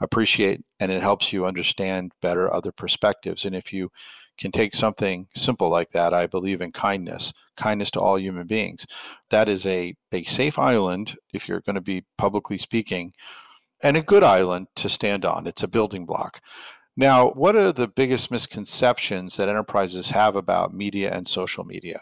appreciate 0.00 0.62
and 0.80 0.92
it 0.92 1.02
helps 1.02 1.32
you 1.32 1.44
understand 1.44 2.12
better 2.22 2.52
other 2.52 2.72
perspectives 2.72 3.44
and 3.44 3.54
if 3.56 3.72
you 3.72 3.90
can 4.38 4.52
take 4.52 4.72
something 4.72 5.26
simple 5.34 5.68
like 5.68 5.90
that, 5.90 6.14
I 6.14 6.26
believe 6.28 6.60
in 6.60 6.70
kindness, 6.70 7.32
kindness 7.56 7.90
to 7.90 8.00
all 8.00 8.18
human 8.18 8.46
beings. 8.46 8.86
That 9.30 9.48
is 9.48 9.66
a, 9.66 9.96
a 10.12 10.22
safe 10.22 10.58
island 10.58 11.16
if 11.34 11.48
you're 11.48 11.60
going 11.60 11.74
to 11.74 11.80
be 11.80 12.04
publicly 12.16 12.56
speaking, 12.56 13.14
and 13.82 13.96
a 13.96 14.02
good 14.02 14.22
island 14.22 14.68
to 14.76 14.88
stand 14.88 15.24
on. 15.24 15.48
It's 15.48 15.64
a 15.64 15.68
building 15.68 16.06
block. 16.06 16.40
Now, 16.98 17.30
what 17.30 17.54
are 17.54 17.70
the 17.70 17.86
biggest 17.86 18.28
misconceptions 18.28 19.36
that 19.36 19.48
enterprises 19.48 20.10
have 20.10 20.34
about 20.34 20.74
media 20.74 21.14
and 21.14 21.28
social 21.28 21.62
media? 21.62 22.00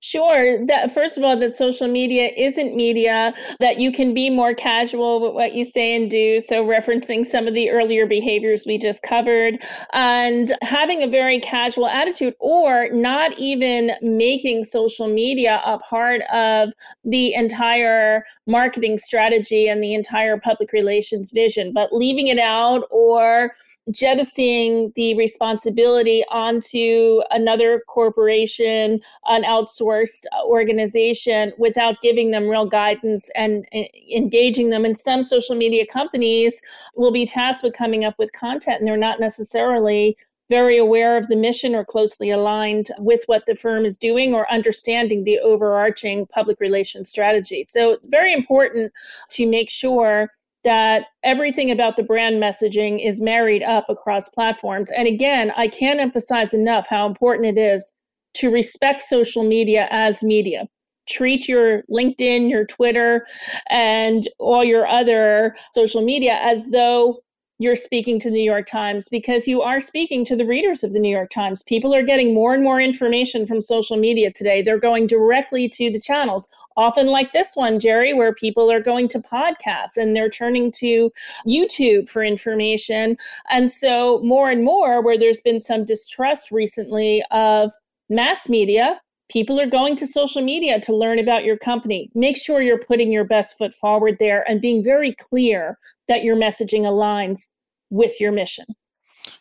Sure. 0.00 0.64
That 0.64 0.94
first 0.94 1.18
of 1.18 1.24
all, 1.24 1.36
that 1.36 1.56
social 1.56 1.88
media 1.88 2.30
isn't 2.36 2.74
media, 2.74 3.34
that 3.58 3.78
you 3.80 3.90
can 3.92 4.14
be 4.14 4.30
more 4.30 4.54
casual 4.54 5.20
with 5.20 5.34
what 5.34 5.54
you 5.54 5.64
say 5.64 5.94
and 5.94 6.08
do. 6.08 6.40
So 6.40 6.64
referencing 6.64 7.26
some 7.26 7.48
of 7.48 7.52
the 7.52 7.68
earlier 7.68 8.06
behaviors 8.06 8.64
we 8.64 8.78
just 8.78 9.02
covered 9.02 9.60
and 9.92 10.52
having 10.62 11.02
a 11.02 11.08
very 11.08 11.40
casual 11.40 11.88
attitude 11.88 12.34
or 12.38 12.88
not 12.92 13.36
even 13.38 13.90
making 14.00 14.64
social 14.64 15.08
media 15.08 15.60
a 15.66 15.80
part 15.80 16.22
of 16.32 16.72
the 17.04 17.34
entire 17.34 18.24
marketing 18.46 18.96
strategy 18.96 19.68
and 19.68 19.82
the 19.82 19.94
entire 19.94 20.38
public 20.38 20.72
relations 20.72 21.32
vision, 21.32 21.72
but 21.74 21.92
leaving 21.92 22.28
it 22.28 22.38
out 22.38 22.84
or 22.90 23.52
jettisoning 23.90 24.92
the 24.96 25.14
responsibility 25.14 26.24
onto 26.30 27.20
another 27.30 27.82
corporation, 27.88 29.00
an 29.26 29.42
outsourced 29.44 30.24
organization 30.44 31.52
without 31.58 32.00
giving 32.02 32.30
them 32.30 32.48
real 32.48 32.66
guidance 32.66 33.30
and 33.34 33.66
eh, 33.72 33.86
engaging 34.14 34.70
them. 34.70 34.84
And 34.84 34.96
some 34.96 35.22
social 35.22 35.54
media 35.54 35.86
companies 35.86 36.60
will 36.96 37.12
be 37.12 37.26
tasked 37.26 37.62
with 37.62 37.74
coming 37.74 38.04
up 38.04 38.18
with 38.18 38.32
content 38.32 38.80
and 38.80 38.88
they're 38.88 38.96
not 38.96 39.20
necessarily 39.20 40.16
very 40.48 40.78
aware 40.78 41.18
of 41.18 41.28
the 41.28 41.36
mission 41.36 41.74
or 41.74 41.84
closely 41.84 42.30
aligned 42.30 42.88
with 42.98 43.22
what 43.26 43.44
the 43.46 43.54
firm 43.54 43.84
is 43.84 43.98
doing 43.98 44.34
or 44.34 44.50
understanding 44.50 45.24
the 45.24 45.38
overarching 45.40 46.26
public 46.26 46.58
relations 46.58 47.10
strategy. 47.10 47.66
So 47.68 47.92
it's 47.92 48.08
very 48.08 48.32
important 48.32 48.92
to 49.30 49.46
make 49.46 49.68
sure 49.68 50.30
that 50.68 51.06
everything 51.24 51.70
about 51.70 51.96
the 51.96 52.02
brand 52.02 52.42
messaging 52.42 53.02
is 53.02 53.22
married 53.22 53.62
up 53.62 53.86
across 53.88 54.28
platforms. 54.28 54.90
And 54.90 55.08
again, 55.08 55.50
I 55.56 55.66
can't 55.66 55.98
emphasize 55.98 56.52
enough 56.52 56.86
how 56.86 57.06
important 57.06 57.46
it 57.46 57.58
is 57.58 57.94
to 58.34 58.50
respect 58.50 59.00
social 59.00 59.44
media 59.44 59.88
as 59.90 60.22
media. 60.22 60.68
Treat 61.08 61.48
your 61.48 61.84
LinkedIn, 61.90 62.50
your 62.50 62.66
Twitter, 62.66 63.26
and 63.70 64.28
all 64.38 64.62
your 64.62 64.86
other 64.86 65.56
social 65.72 66.02
media 66.02 66.38
as 66.42 66.66
though 66.66 67.22
you're 67.58 67.74
speaking 67.74 68.20
to 68.20 68.28
the 68.28 68.36
New 68.36 68.44
York 68.44 68.66
Times 68.66 69.08
because 69.08 69.48
you 69.48 69.62
are 69.62 69.80
speaking 69.80 70.22
to 70.26 70.36
the 70.36 70.44
readers 70.44 70.84
of 70.84 70.92
the 70.92 71.00
New 71.00 71.10
York 71.10 71.30
Times. 71.30 71.62
People 71.62 71.94
are 71.94 72.04
getting 72.04 72.34
more 72.34 72.52
and 72.52 72.62
more 72.62 72.78
information 72.78 73.46
from 73.46 73.62
social 73.62 73.96
media 73.96 74.30
today. 74.30 74.60
They're 74.60 74.78
going 74.78 75.06
directly 75.06 75.66
to 75.70 75.90
the 75.90 75.98
channels, 75.98 76.46
often 76.78 77.08
like 77.08 77.32
this 77.32 77.54
one, 77.54 77.78
Jerry, 77.78 78.14
where 78.14 78.32
people 78.32 78.70
are 78.70 78.80
going 78.80 79.08
to 79.08 79.20
podcasts 79.20 79.96
and 79.96 80.16
they're 80.16 80.30
turning 80.30 80.70
to 80.72 81.12
YouTube 81.46 82.08
for 82.08 82.22
information. 82.22 83.18
And 83.50 83.70
so, 83.70 84.20
more 84.22 84.50
and 84.50 84.64
more, 84.64 85.02
where 85.02 85.18
there's 85.18 85.42
been 85.42 85.60
some 85.60 85.84
distrust 85.84 86.50
recently 86.50 87.22
of 87.30 87.72
mass 88.08 88.48
media, 88.48 89.00
People 89.28 89.60
are 89.60 89.66
going 89.66 89.94
to 89.96 90.06
social 90.06 90.40
media 90.40 90.80
to 90.80 90.96
learn 90.96 91.18
about 91.18 91.44
your 91.44 91.58
company. 91.58 92.10
Make 92.14 92.38
sure 92.38 92.62
you're 92.62 92.78
putting 92.78 93.12
your 93.12 93.24
best 93.24 93.58
foot 93.58 93.74
forward 93.74 94.16
there 94.18 94.48
and 94.48 94.58
being 94.58 94.82
very 94.82 95.14
clear 95.14 95.78
that 96.06 96.24
your 96.24 96.34
messaging 96.34 96.84
aligns 96.84 97.48
with 97.90 98.18
your 98.20 98.32
mission. 98.32 98.64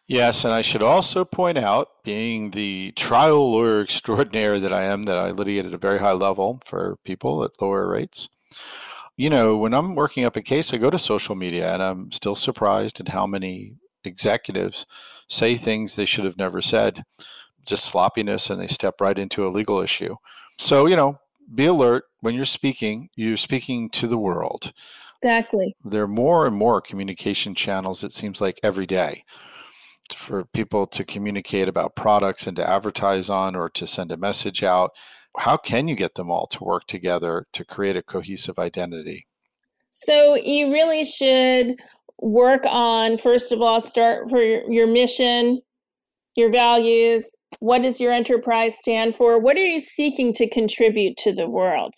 Yes, 0.08 0.46
and 0.46 0.54
I 0.54 0.62
should 0.62 0.82
also 0.82 1.26
point 1.26 1.58
out, 1.58 1.90
being 2.04 2.52
the 2.52 2.94
trial 2.96 3.52
lawyer 3.52 3.82
extraordinaire 3.84 4.60
that 4.60 4.74
I 4.74 4.84
am, 4.84 5.04
that 5.04 5.18
I 5.18 5.32
litigate 5.32 5.66
at 5.66 5.74
a 5.74 5.78
very 5.78 6.00
high 6.00 6.14
level 6.14 6.60
for 6.66 6.98
people 7.04 7.44
at 7.44 7.62
lower 7.62 7.88
rates. 7.88 8.30
You 9.16 9.30
know, 9.30 9.58
when 9.58 9.74
I'm 9.74 9.96
working 9.96 10.26
up 10.26 10.36
a 10.36 10.42
case, 10.42 10.74
I 10.74 10.78
go 10.78 10.90
to 10.90 11.00
social 11.00 11.36
media 11.36 11.74
and 11.74 11.82
I'm 11.82 12.12
still 12.12 12.36
surprised 12.36 13.00
at 13.00 13.10
how 13.10 13.26
many 13.26 13.74
executives 14.04 14.86
say 15.28 15.56
things 15.56 15.96
they 15.96 16.06
should 16.06 16.24
have 16.24 16.38
never 16.38 16.62
said 16.62 17.04
just 17.68 17.86
sloppiness 17.86 18.50
and 18.50 18.60
they 18.60 18.68
step 18.68 19.02
right 19.02 19.20
into 19.20 19.46
a 19.46 19.50
legal 19.50 19.80
issue. 19.80 20.16
So, 20.58 20.88
you 20.88 20.96
know, 20.96 21.20
be 21.54 21.66
alert 21.66 22.06
when 22.22 22.34
you're 22.34 22.46
speaking, 22.46 23.10
you're 23.16 23.38
speaking 23.38 23.90
to 23.92 24.08
the 24.08 24.18
world. 24.18 24.72
Exactly. 25.22 25.76
There 25.84 26.04
are 26.04 26.08
more 26.08 26.48
and 26.48 26.56
more 26.56 26.82
communication 26.82 27.54
channels, 27.56 28.04
it 28.04 28.12
seems 28.12 28.40
like 28.42 28.60
every 28.64 28.86
day, 28.86 29.24
for 30.14 30.46
people 30.46 30.86
to 30.88 31.04
communicate 31.04 31.68
about 31.68 31.96
products 31.96 32.48
and 32.48 32.56
to 32.58 32.70
advertise 32.70 33.30
on 33.30 33.56
or 33.56 33.70
to 33.70 33.88
send 33.88 34.12
a 34.12 34.18
message 34.18 34.64
out. 34.64 34.92
How 35.38 35.58
can 35.58 35.88
you 35.88 35.96
get 35.96 36.16
them 36.16 36.32
all 36.32 36.48
to 36.48 36.64
work 36.64 36.88
together 36.88 37.46
to 37.54 37.66
create 37.66 37.96
a 37.96 38.02
cohesive 38.02 38.58
identity? 38.58 39.28
So, 39.90 40.36
you 40.36 40.72
really 40.72 41.06
should 41.06 41.80
work 42.20 42.64
on, 42.66 43.18
first 43.18 43.52
of 43.52 43.62
all, 43.62 43.80
start 43.80 44.30
for 44.30 44.42
your, 44.42 44.88
mission, 44.88 45.62
your 46.36 46.52
values, 46.52 47.36
what 47.60 47.82
does 47.82 48.00
your 48.00 48.12
enterprise 48.12 48.78
stand 48.78 49.16
for? 49.16 49.40
What 49.40 49.56
are 49.56 49.66
you 49.66 49.80
seeking 49.80 50.34
to 50.34 50.50
contribute 50.50 51.18
to 51.18 51.32
the 51.32 51.48
world? 51.48 51.94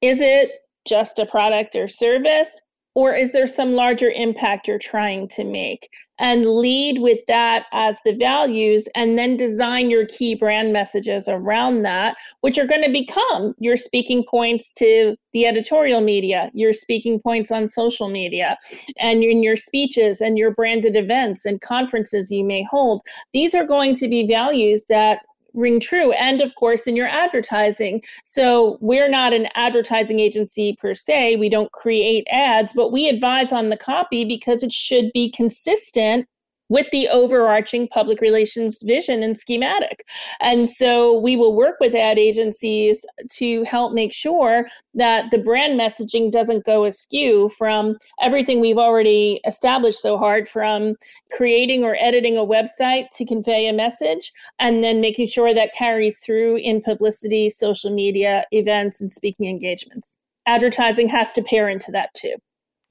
Is 0.00 0.20
it 0.20 0.50
just 0.86 1.18
a 1.18 1.26
product 1.26 1.76
or 1.76 1.88
service? 1.88 2.60
Or 2.94 3.14
is 3.14 3.30
there 3.32 3.46
some 3.46 3.72
larger 3.72 4.10
impact 4.10 4.66
you're 4.66 4.78
trying 4.78 5.28
to 5.28 5.44
make? 5.44 5.88
And 6.18 6.44
lead 6.44 7.00
with 7.00 7.20
that 7.28 7.66
as 7.72 7.98
the 8.04 8.14
values, 8.14 8.88
and 8.94 9.16
then 9.16 9.36
design 9.36 9.90
your 9.90 10.06
key 10.06 10.34
brand 10.34 10.72
messages 10.72 11.28
around 11.28 11.82
that, 11.82 12.16
which 12.40 12.58
are 12.58 12.66
going 12.66 12.82
to 12.82 12.90
become 12.90 13.54
your 13.58 13.76
speaking 13.76 14.24
points 14.28 14.70
to 14.72 15.16
the 15.32 15.46
editorial 15.46 16.00
media, 16.00 16.50
your 16.52 16.72
speaking 16.72 17.20
points 17.20 17.50
on 17.50 17.68
social 17.68 18.08
media, 18.08 18.58
and 18.98 19.22
in 19.22 19.42
your 19.42 19.56
speeches 19.56 20.20
and 20.20 20.36
your 20.36 20.50
branded 20.50 20.96
events 20.96 21.46
and 21.46 21.60
conferences 21.60 22.30
you 22.30 22.44
may 22.44 22.64
hold. 22.64 23.02
These 23.32 23.54
are 23.54 23.64
going 23.64 23.94
to 23.96 24.08
be 24.08 24.26
values 24.26 24.86
that 24.88 25.20
ring 25.54 25.80
true 25.80 26.12
and 26.12 26.40
of 26.40 26.54
course 26.54 26.86
in 26.86 26.96
your 26.96 27.08
advertising. 27.08 28.00
So 28.24 28.78
we're 28.80 29.08
not 29.08 29.32
an 29.32 29.48
advertising 29.54 30.20
agency 30.20 30.76
per 30.80 30.94
se 30.94 31.36
we 31.36 31.48
don't 31.48 31.72
create 31.72 32.26
ads 32.30 32.72
but 32.72 32.92
we 32.92 33.08
advise 33.08 33.52
on 33.52 33.70
the 33.70 33.76
copy 33.76 34.24
because 34.24 34.62
it 34.62 34.72
should 34.72 35.10
be 35.12 35.30
consistent 35.30 36.26
with 36.70 36.86
the 36.92 37.08
overarching 37.08 37.86
public 37.88 38.22
relations 38.22 38.80
vision 38.82 39.22
and 39.22 39.36
schematic. 39.36 40.06
And 40.40 40.66
so 40.68 41.18
we 41.20 41.36
will 41.36 41.54
work 41.54 41.76
with 41.80 41.94
ad 41.94 42.18
agencies 42.18 43.04
to 43.32 43.64
help 43.64 43.92
make 43.92 44.12
sure 44.12 44.66
that 44.94 45.30
the 45.30 45.38
brand 45.38 45.78
messaging 45.78 46.30
doesn't 46.30 46.64
go 46.64 46.86
askew 46.86 47.50
from 47.58 47.98
everything 48.22 48.60
we've 48.60 48.78
already 48.78 49.40
established 49.46 49.98
so 49.98 50.16
hard 50.16 50.48
from 50.48 50.94
creating 51.30 51.84
or 51.84 51.96
editing 52.00 52.38
a 52.38 52.46
website 52.46 53.10
to 53.10 53.26
convey 53.26 53.66
a 53.66 53.72
message 53.72 54.32
and 54.58 54.82
then 54.82 55.00
making 55.00 55.26
sure 55.26 55.52
that 55.52 55.74
carries 55.74 56.18
through 56.18 56.56
in 56.56 56.80
publicity, 56.80 57.50
social 57.50 57.90
media, 57.90 58.44
events, 58.52 59.00
and 59.00 59.12
speaking 59.12 59.46
engagements. 59.46 60.18
Advertising 60.46 61.08
has 61.08 61.32
to 61.32 61.42
pair 61.42 61.68
into 61.68 61.90
that 61.90 62.14
too. 62.14 62.34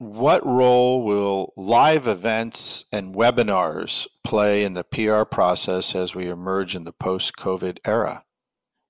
What 0.00 0.44
role 0.46 1.04
will 1.04 1.52
live 1.58 2.08
events 2.08 2.86
and 2.90 3.14
webinars 3.14 4.08
play 4.24 4.64
in 4.64 4.72
the 4.72 4.82
PR 4.82 5.24
process 5.24 5.94
as 5.94 6.14
we 6.14 6.26
emerge 6.26 6.74
in 6.74 6.84
the 6.84 6.92
post 6.92 7.36
COVID 7.36 7.80
era? 7.84 8.24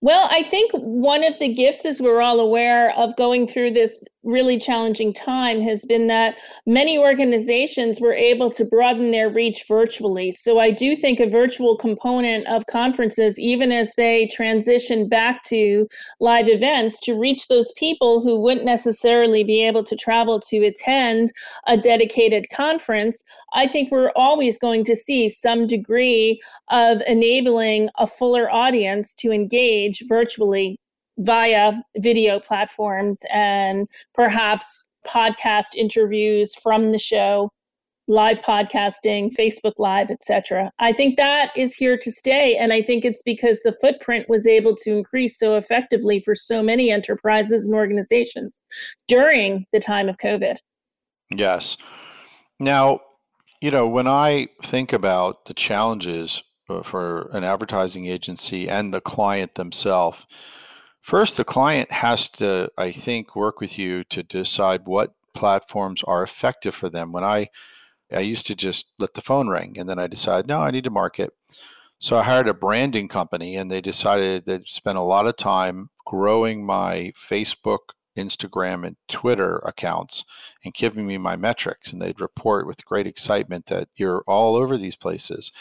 Well, 0.00 0.28
I 0.30 0.44
think 0.44 0.70
one 0.72 1.24
of 1.24 1.36
the 1.40 1.52
gifts, 1.52 1.84
as 1.84 2.00
we're 2.00 2.20
all 2.20 2.38
aware 2.38 2.96
of 2.96 3.16
going 3.16 3.48
through 3.48 3.72
this 3.72 4.04
really 4.22 4.58
challenging 4.58 5.12
time 5.12 5.60
has 5.62 5.84
been 5.86 6.06
that 6.08 6.36
many 6.66 6.98
organizations 6.98 8.00
were 8.00 8.12
able 8.12 8.50
to 8.50 8.64
broaden 8.64 9.10
their 9.10 9.30
reach 9.30 9.64
virtually. 9.66 10.30
So 10.32 10.58
I 10.58 10.70
do 10.70 10.94
think 10.94 11.20
a 11.20 11.28
virtual 11.28 11.76
component 11.76 12.46
of 12.46 12.66
conferences, 12.66 13.38
even 13.38 13.72
as 13.72 13.92
they 13.96 14.28
transition 14.28 15.08
back 15.08 15.42
to 15.44 15.88
live 16.20 16.48
events, 16.48 17.00
to 17.00 17.18
reach 17.18 17.48
those 17.48 17.72
people 17.76 18.20
who 18.20 18.38
wouldn't 18.38 18.66
necessarily 18.66 19.42
be 19.42 19.64
able 19.66 19.84
to 19.84 19.96
travel 19.96 20.38
to 20.48 20.64
attend 20.64 21.32
a 21.66 21.76
dedicated 21.76 22.46
conference, 22.50 23.22
I 23.54 23.66
think 23.66 23.90
we're 23.90 24.12
always 24.16 24.58
going 24.58 24.84
to 24.84 24.96
see 24.96 25.28
some 25.28 25.66
degree 25.66 26.40
of 26.68 27.00
enabling 27.06 27.88
a 27.96 28.06
fuller 28.06 28.50
audience 28.50 29.14
to 29.16 29.32
engage 29.32 30.02
virtually 30.08 30.78
via 31.18 31.72
video 31.98 32.40
platforms 32.40 33.20
and 33.30 33.88
perhaps 34.14 34.84
podcast 35.06 35.74
interviews 35.76 36.54
from 36.54 36.92
the 36.92 36.98
show 36.98 37.50
live 38.08 38.40
podcasting 38.42 39.30
facebook 39.34 39.74
live 39.78 40.10
etc 40.10 40.70
i 40.78 40.92
think 40.92 41.16
that 41.16 41.50
is 41.56 41.74
here 41.74 41.96
to 41.96 42.10
stay 42.10 42.56
and 42.56 42.72
i 42.72 42.82
think 42.82 43.04
it's 43.04 43.22
because 43.22 43.60
the 43.60 43.72
footprint 43.80 44.28
was 44.28 44.46
able 44.46 44.74
to 44.74 44.96
increase 44.96 45.38
so 45.38 45.56
effectively 45.56 46.18
for 46.18 46.34
so 46.34 46.62
many 46.62 46.90
enterprises 46.90 47.66
and 47.66 47.74
organizations 47.74 48.60
during 49.06 49.64
the 49.72 49.78
time 49.80 50.08
of 50.08 50.16
covid. 50.18 50.56
Yes. 51.30 51.76
Now 52.58 53.00
you 53.60 53.70
know 53.70 53.86
when 53.86 54.06
i 54.06 54.48
think 54.62 54.92
about 54.92 55.44
the 55.44 55.54
challenges 55.54 56.42
uh, 56.68 56.82
for 56.82 57.28
an 57.32 57.44
advertising 57.44 58.06
agency 58.06 58.68
and 58.68 58.92
the 58.92 59.00
client 59.00 59.54
themselves 59.54 60.26
First, 61.00 61.36
the 61.36 61.44
client 61.44 61.90
has 61.92 62.28
to, 62.30 62.70
I 62.76 62.92
think, 62.92 63.34
work 63.34 63.60
with 63.60 63.78
you 63.78 64.04
to 64.04 64.22
decide 64.22 64.82
what 64.84 65.14
platforms 65.34 66.02
are 66.04 66.22
effective 66.22 66.74
for 66.74 66.88
them. 66.88 67.12
When 67.12 67.24
I 67.24 67.48
I 68.12 68.20
used 68.20 68.46
to 68.48 68.54
just 68.54 68.92
let 68.98 69.14
the 69.14 69.20
phone 69.20 69.48
ring 69.48 69.78
and 69.78 69.88
then 69.88 69.98
I 69.98 70.06
decided, 70.06 70.48
no, 70.48 70.60
I 70.60 70.70
need 70.70 70.84
to 70.84 70.90
market. 70.90 71.32
So 71.98 72.16
I 72.16 72.22
hired 72.24 72.48
a 72.48 72.54
branding 72.54 73.08
company 73.08 73.56
and 73.56 73.70
they 73.70 73.80
decided 73.80 74.46
they'd 74.46 74.66
spend 74.66 74.98
a 74.98 75.02
lot 75.02 75.26
of 75.26 75.36
time 75.36 75.90
growing 76.06 76.64
my 76.64 77.12
Facebook, 77.16 77.94
Instagram, 78.16 78.86
and 78.86 78.96
Twitter 79.06 79.58
accounts 79.58 80.24
and 80.64 80.74
giving 80.74 81.06
me 81.06 81.18
my 81.18 81.36
metrics. 81.36 81.92
And 81.92 82.00
they'd 82.00 82.20
report 82.20 82.66
with 82.66 82.84
great 82.84 83.06
excitement 83.06 83.66
that 83.66 83.88
you're 83.96 84.24
all 84.26 84.56
over 84.56 84.76
these 84.76 84.96
places. 84.96 85.52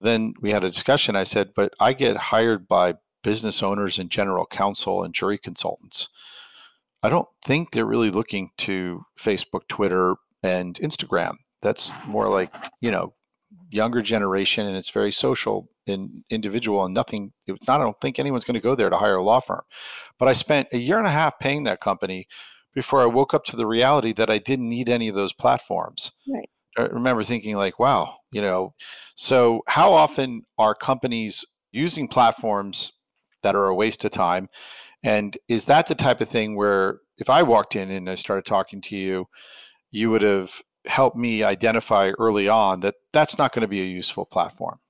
Then 0.00 0.34
we 0.40 0.50
had 0.50 0.64
a 0.64 0.70
discussion. 0.70 1.16
I 1.16 1.24
said, 1.24 1.52
but 1.54 1.72
I 1.80 1.92
get 1.92 2.16
hired 2.16 2.68
by 2.68 2.94
business 3.28 3.62
owners 3.62 3.98
and 3.98 4.08
general 4.08 4.46
counsel 4.46 5.02
and 5.02 5.12
jury 5.12 5.36
consultants. 5.36 6.08
I 7.02 7.10
don't 7.10 7.28
think 7.44 7.72
they're 7.72 7.84
really 7.84 8.10
looking 8.10 8.52
to 8.56 9.02
Facebook, 9.18 9.68
Twitter, 9.68 10.16
and 10.42 10.76
Instagram. 10.76 11.34
That's 11.60 11.92
more 12.06 12.30
like, 12.30 12.50
you 12.80 12.90
know, 12.90 13.12
younger 13.70 14.00
generation 14.00 14.66
and 14.66 14.78
it's 14.78 14.88
very 14.88 15.12
social 15.12 15.68
and 15.86 16.24
individual 16.30 16.86
and 16.86 16.94
nothing 16.94 17.32
it's 17.46 17.68
not 17.68 17.82
I 17.82 17.84
don't 17.84 18.00
think 18.00 18.18
anyone's 18.18 18.44
going 18.46 18.54
to 18.54 18.60
go 18.60 18.74
there 18.74 18.88
to 18.88 18.96
hire 18.96 19.16
a 19.16 19.22
law 19.22 19.40
firm. 19.40 19.60
But 20.18 20.28
I 20.28 20.32
spent 20.32 20.68
a 20.72 20.78
year 20.78 20.96
and 20.96 21.06
a 21.06 21.10
half 21.10 21.38
paying 21.38 21.64
that 21.64 21.80
company 21.80 22.26
before 22.74 23.02
I 23.02 23.06
woke 23.06 23.34
up 23.34 23.44
to 23.46 23.56
the 23.56 23.66
reality 23.66 24.12
that 24.12 24.30
I 24.30 24.38
didn't 24.38 24.70
need 24.70 24.88
any 24.88 25.06
of 25.08 25.14
those 25.14 25.34
platforms. 25.34 26.12
Right. 26.26 26.48
I 26.78 26.86
remember 26.86 27.22
thinking 27.24 27.56
like, 27.56 27.78
wow, 27.78 28.16
you 28.32 28.40
know, 28.40 28.72
so 29.16 29.60
how 29.66 29.92
often 29.92 30.44
are 30.56 30.74
companies 30.74 31.44
using 31.72 32.08
platforms 32.08 32.92
that 33.48 33.56
are 33.56 33.66
a 33.66 33.74
waste 33.74 34.04
of 34.04 34.10
time. 34.10 34.48
And 35.02 35.38
is 35.48 35.64
that 35.66 35.86
the 35.86 35.94
type 35.94 36.20
of 36.20 36.28
thing 36.28 36.54
where 36.54 37.00
if 37.16 37.30
I 37.30 37.42
walked 37.42 37.74
in 37.74 37.90
and 37.90 38.10
I 38.10 38.14
started 38.14 38.44
talking 38.44 38.82
to 38.82 38.96
you, 38.96 39.28
you 39.90 40.10
would 40.10 40.22
have 40.22 40.60
helped 40.86 41.16
me 41.16 41.42
identify 41.42 42.10
early 42.18 42.46
on 42.46 42.80
that 42.80 42.96
that's 43.12 43.38
not 43.38 43.52
going 43.52 43.62
to 43.62 43.68
be 43.68 43.80
a 43.80 43.86
useful 43.86 44.26
platform? 44.26 44.80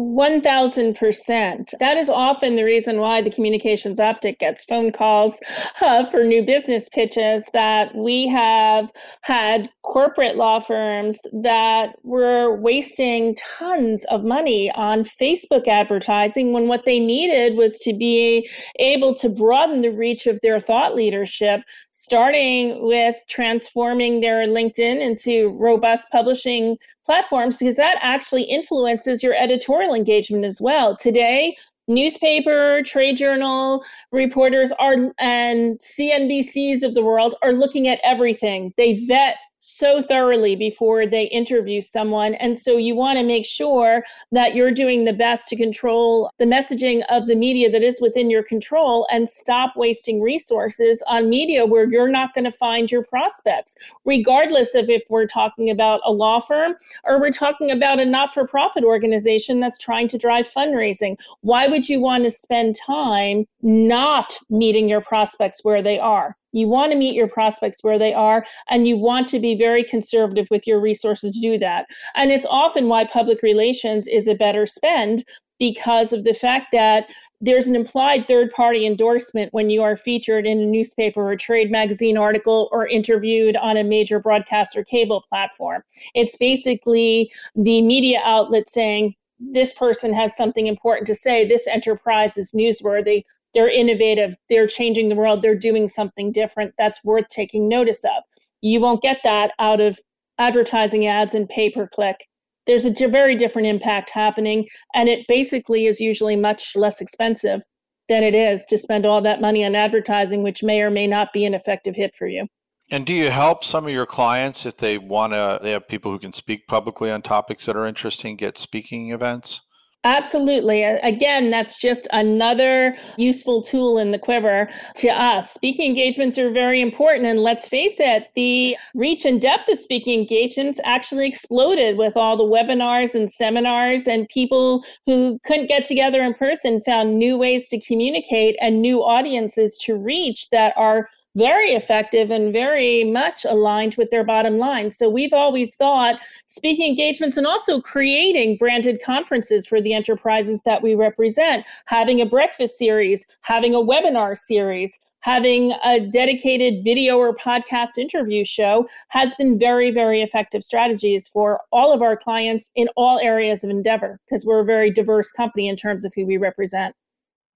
1000%. 0.00 1.78
That 1.78 1.96
is 1.96 2.08
often 2.08 2.56
the 2.56 2.64
reason 2.64 2.98
why 3.00 3.20
the 3.20 3.30
communications 3.30 4.00
optic 4.00 4.38
gets 4.38 4.64
phone 4.64 4.92
calls 4.92 5.38
uh, 5.80 6.06
for 6.06 6.24
new 6.24 6.44
business 6.44 6.88
pitches 6.88 7.44
that 7.52 7.94
we 7.94 8.26
have 8.28 8.90
had 9.22 9.68
corporate 9.82 10.36
law 10.36 10.60
firms 10.60 11.18
that 11.32 11.96
were 12.02 12.56
wasting 12.56 13.36
tons 13.58 14.04
of 14.04 14.24
money 14.24 14.70
on 14.72 15.04
Facebook 15.04 15.68
advertising 15.68 16.52
when 16.52 16.68
what 16.68 16.84
they 16.84 16.98
needed 16.98 17.56
was 17.56 17.78
to 17.80 17.92
be 17.92 18.48
able 18.78 19.14
to 19.14 19.28
broaden 19.28 19.82
the 19.82 19.90
reach 19.90 20.26
of 20.26 20.40
their 20.42 20.60
thought 20.60 20.94
leadership, 20.94 21.60
starting 22.00 22.82
with 22.82 23.16
transforming 23.28 24.20
their 24.20 24.46
LinkedIn 24.46 25.02
into 25.02 25.50
robust 25.58 26.08
publishing 26.10 26.78
platforms 27.04 27.58
because 27.58 27.76
that 27.76 27.98
actually 28.00 28.44
influences 28.44 29.22
your 29.22 29.34
editorial 29.34 29.92
engagement 29.92 30.46
as 30.46 30.62
well. 30.62 30.96
Today, 30.96 31.54
newspaper, 31.88 32.82
trade 32.86 33.18
journal 33.18 33.84
reporters 34.12 34.72
are 34.78 35.12
and 35.18 35.78
CNBCs 35.78 36.82
of 36.82 36.94
the 36.94 37.04
world 37.04 37.34
are 37.42 37.52
looking 37.52 37.86
at 37.86 38.00
everything. 38.02 38.72
They 38.78 39.04
vet 39.04 39.36
so 39.60 40.02
thoroughly 40.02 40.56
before 40.56 41.06
they 41.06 41.24
interview 41.24 41.80
someone. 41.80 42.34
And 42.34 42.58
so 42.58 42.76
you 42.76 42.96
want 42.96 43.18
to 43.18 43.24
make 43.24 43.46
sure 43.46 44.02
that 44.32 44.54
you're 44.54 44.72
doing 44.72 45.04
the 45.04 45.12
best 45.12 45.48
to 45.48 45.56
control 45.56 46.30
the 46.38 46.46
messaging 46.46 47.02
of 47.08 47.26
the 47.26 47.36
media 47.36 47.70
that 47.70 47.82
is 47.82 48.00
within 48.00 48.30
your 48.30 48.42
control 48.42 49.06
and 49.12 49.28
stop 49.28 49.76
wasting 49.76 50.20
resources 50.20 51.02
on 51.06 51.28
media 51.28 51.66
where 51.66 51.88
you're 51.88 52.08
not 52.08 52.34
going 52.34 52.44
to 52.44 52.50
find 52.50 52.90
your 52.90 53.04
prospects, 53.04 53.76
regardless 54.04 54.74
of 54.74 54.88
if 54.88 55.02
we're 55.10 55.26
talking 55.26 55.70
about 55.70 56.00
a 56.04 56.12
law 56.12 56.40
firm 56.40 56.74
or 57.04 57.20
we're 57.20 57.30
talking 57.30 57.70
about 57.70 58.00
a 58.00 58.04
not 58.04 58.32
for 58.32 58.46
profit 58.46 58.82
organization 58.82 59.60
that's 59.60 59.78
trying 59.78 60.08
to 60.08 60.18
drive 60.18 60.48
fundraising. 60.48 61.16
Why 61.42 61.68
would 61.68 61.88
you 61.88 62.00
want 62.00 62.24
to 62.24 62.30
spend 62.30 62.74
time 62.74 63.44
not 63.62 64.38
meeting 64.48 64.88
your 64.88 65.02
prospects 65.02 65.62
where 65.62 65.82
they 65.82 65.98
are? 65.98 66.36
You 66.52 66.68
want 66.68 66.92
to 66.92 66.98
meet 66.98 67.14
your 67.14 67.28
prospects 67.28 67.82
where 67.82 67.98
they 67.98 68.12
are, 68.12 68.44
and 68.68 68.86
you 68.86 68.96
want 68.96 69.28
to 69.28 69.38
be 69.38 69.54
very 69.54 69.84
conservative 69.84 70.48
with 70.50 70.66
your 70.66 70.80
resources 70.80 71.32
to 71.32 71.40
do 71.40 71.58
that. 71.58 71.86
And 72.14 72.30
it's 72.30 72.46
often 72.48 72.88
why 72.88 73.04
public 73.04 73.42
relations 73.42 74.06
is 74.08 74.28
a 74.28 74.34
better 74.34 74.66
spend 74.66 75.24
because 75.58 76.12
of 76.12 76.24
the 76.24 76.32
fact 76.32 76.68
that 76.72 77.06
there's 77.42 77.66
an 77.66 77.76
implied 77.76 78.26
third 78.26 78.50
party 78.50 78.86
endorsement 78.86 79.52
when 79.52 79.70
you 79.70 79.82
are 79.82 79.96
featured 79.96 80.46
in 80.46 80.58
a 80.58 80.66
newspaper 80.66 81.30
or 81.30 81.36
trade 81.36 81.70
magazine 81.70 82.16
article 82.16 82.68
or 82.72 82.86
interviewed 82.86 83.56
on 83.56 83.76
a 83.76 83.84
major 83.84 84.18
broadcast 84.18 84.76
or 84.76 84.82
cable 84.82 85.22
platform. 85.28 85.82
It's 86.14 86.36
basically 86.36 87.30
the 87.54 87.82
media 87.82 88.20
outlet 88.24 88.68
saying, 88.68 89.14
this 89.38 89.72
person 89.72 90.12
has 90.12 90.36
something 90.36 90.66
important 90.66 91.06
to 91.06 91.14
say. 91.14 91.48
This 91.48 91.66
enterprise 91.66 92.36
is 92.36 92.52
newsworthy 92.52 93.24
they're 93.54 93.70
innovative, 93.70 94.34
they're 94.48 94.66
changing 94.66 95.08
the 95.08 95.16
world, 95.16 95.42
they're 95.42 95.58
doing 95.58 95.88
something 95.88 96.32
different 96.32 96.74
that's 96.78 97.02
worth 97.04 97.28
taking 97.28 97.68
notice 97.68 98.04
of. 98.04 98.22
You 98.60 98.80
won't 98.80 99.02
get 99.02 99.20
that 99.24 99.52
out 99.58 99.80
of 99.80 99.98
advertising 100.38 101.06
ads 101.06 101.34
and 101.34 101.48
pay 101.48 101.70
per 101.70 101.86
click. 101.86 102.26
There's 102.66 102.84
a 102.84 103.08
very 103.08 103.34
different 103.34 103.68
impact 103.68 104.10
happening, 104.10 104.68
and 104.94 105.08
it 105.08 105.26
basically 105.26 105.86
is 105.86 106.00
usually 106.00 106.36
much 106.36 106.76
less 106.76 107.00
expensive 107.00 107.62
than 108.08 108.22
it 108.22 108.34
is 108.34 108.64
to 108.66 108.78
spend 108.78 109.06
all 109.06 109.20
that 109.22 109.40
money 109.40 109.64
on 109.64 109.74
advertising, 109.74 110.42
which 110.42 110.62
may 110.62 110.80
or 110.82 110.90
may 110.90 111.06
not 111.06 111.32
be 111.32 111.44
an 111.44 111.54
effective 111.54 111.96
hit 111.96 112.12
for 112.16 112.26
you. 112.26 112.46
And 112.92 113.06
do 113.06 113.14
you 113.14 113.30
help 113.30 113.62
some 113.62 113.86
of 113.86 113.92
your 113.92 114.06
clients 114.06 114.66
if 114.66 114.76
they 114.76 114.98
want 114.98 115.32
to? 115.32 115.60
They 115.62 115.70
have 115.70 115.86
people 115.86 116.10
who 116.10 116.18
can 116.18 116.32
speak 116.32 116.66
publicly 116.66 117.10
on 117.10 117.22
topics 117.22 117.66
that 117.66 117.76
are 117.76 117.86
interesting, 117.86 118.36
get 118.36 118.58
speaking 118.58 119.10
events? 119.10 119.60
Absolutely. 120.02 120.82
Again, 120.82 121.50
that's 121.50 121.76
just 121.76 122.08
another 122.10 122.96
useful 123.18 123.60
tool 123.60 123.98
in 123.98 124.12
the 124.12 124.18
quiver 124.18 124.66
to 124.94 125.08
us. 125.08 125.50
Speaking 125.52 125.90
engagements 125.90 126.38
are 126.38 126.50
very 126.50 126.80
important. 126.80 127.26
And 127.26 127.40
let's 127.40 127.68
face 127.68 127.96
it, 128.00 128.30
the 128.34 128.78
reach 128.94 129.26
and 129.26 129.38
depth 129.38 129.68
of 129.68 129.78
speaking 129.78 130.20
engagements 130.20 130.80
actually 130.84 131.28
exploded 131.28 131.98
with 131.98 132.16
all 132.16 132.38
the 132.38 132.44
webinars 132.44 133.14
and 133.14 133.30
seminars, 133.30 134.08
and 134.08 134.26
people 134.30 134.82
who 135.04 135.38
couldn't 135.44 135.68
get 135.68 135.84
together 135.84 136.22
in 136.22 136.32
person 136.32 136.80
found 136.80 137.18
new 137.18 137.36
ways 137.36 137.68
to 137.68 137.78
communicate 137.78 138.56
and 138.58 138.80
new 138.80 139.02
audiences 139.02 139.76
to 139.82 139.94
reach 139.96 140.48
that 140.48 140.72
are 140.78 141.10
very 141.36 141.70
effective 141.72 142.30
and 142.30 142.52
very 142.52 143.04
much 143.04 143.44
aligned 143.44 143.94
with 143.96 144.10
their 144.10 144.24
bottom 144.24 144.58
line. 144.58 144.90
So 144.90 145.08
we've 145.08 145.32
always 145.32 145.76
thought 145.76 146.20
speaking 146.46 146.88
engagements 146.88 147.36
and 147.36 147.46
also 147.46 147.80
creating 147.80 148.56
branded 148.56 149.00
conferences 149.04 149.66
for 149.66 149.80
the 149.80 149.94
enterprises 149.94 150.62
that 150.64 150.82
we 150.82 150.94
represent, 150.94 151.64
having 151.86 152.20
a 152.20 152.26
breakfast 152.26 152.76
series, 152.76 153.24
having 153.42 153.74
a 153.74 153.78
webinar 153.78 154.36
series, 154.36 154.98
having 155.20 155.72
a 155.84 156.00
dedicated 156.00 156.82
video 156.82 157.18
or 157.18 157.36
podcast 157.36 157.98
interview 157.98 158.44
show 158.44 158.88
has 159.08 159.34
been 159.34 159.58
very, 159.58 159.90
very 159.90 160.22
effective 160.22 160.64
strategies 160.64 161.28
for 161.28 161.60
all 161.70 161.92
of 161.92 162.02
our 162.02 162.16
clients 162.16 162.70
in 162.74 162.88
all 162.96 163.18
areas 163.20 163.62
of 163.62 163.70
endeavor 163.70 164.18
because 164.26 164.44
we're 164.44 164.60
a 164.60 164.64
very 164.64 164.90
diverse 164.90 165.30
company 165.30 165.68
in 165.68 165.76
terms 165.76 166.04
of 166.04 166.12
who 166.16 166.26
we 166.26 166.36
represent. 166.36 166.94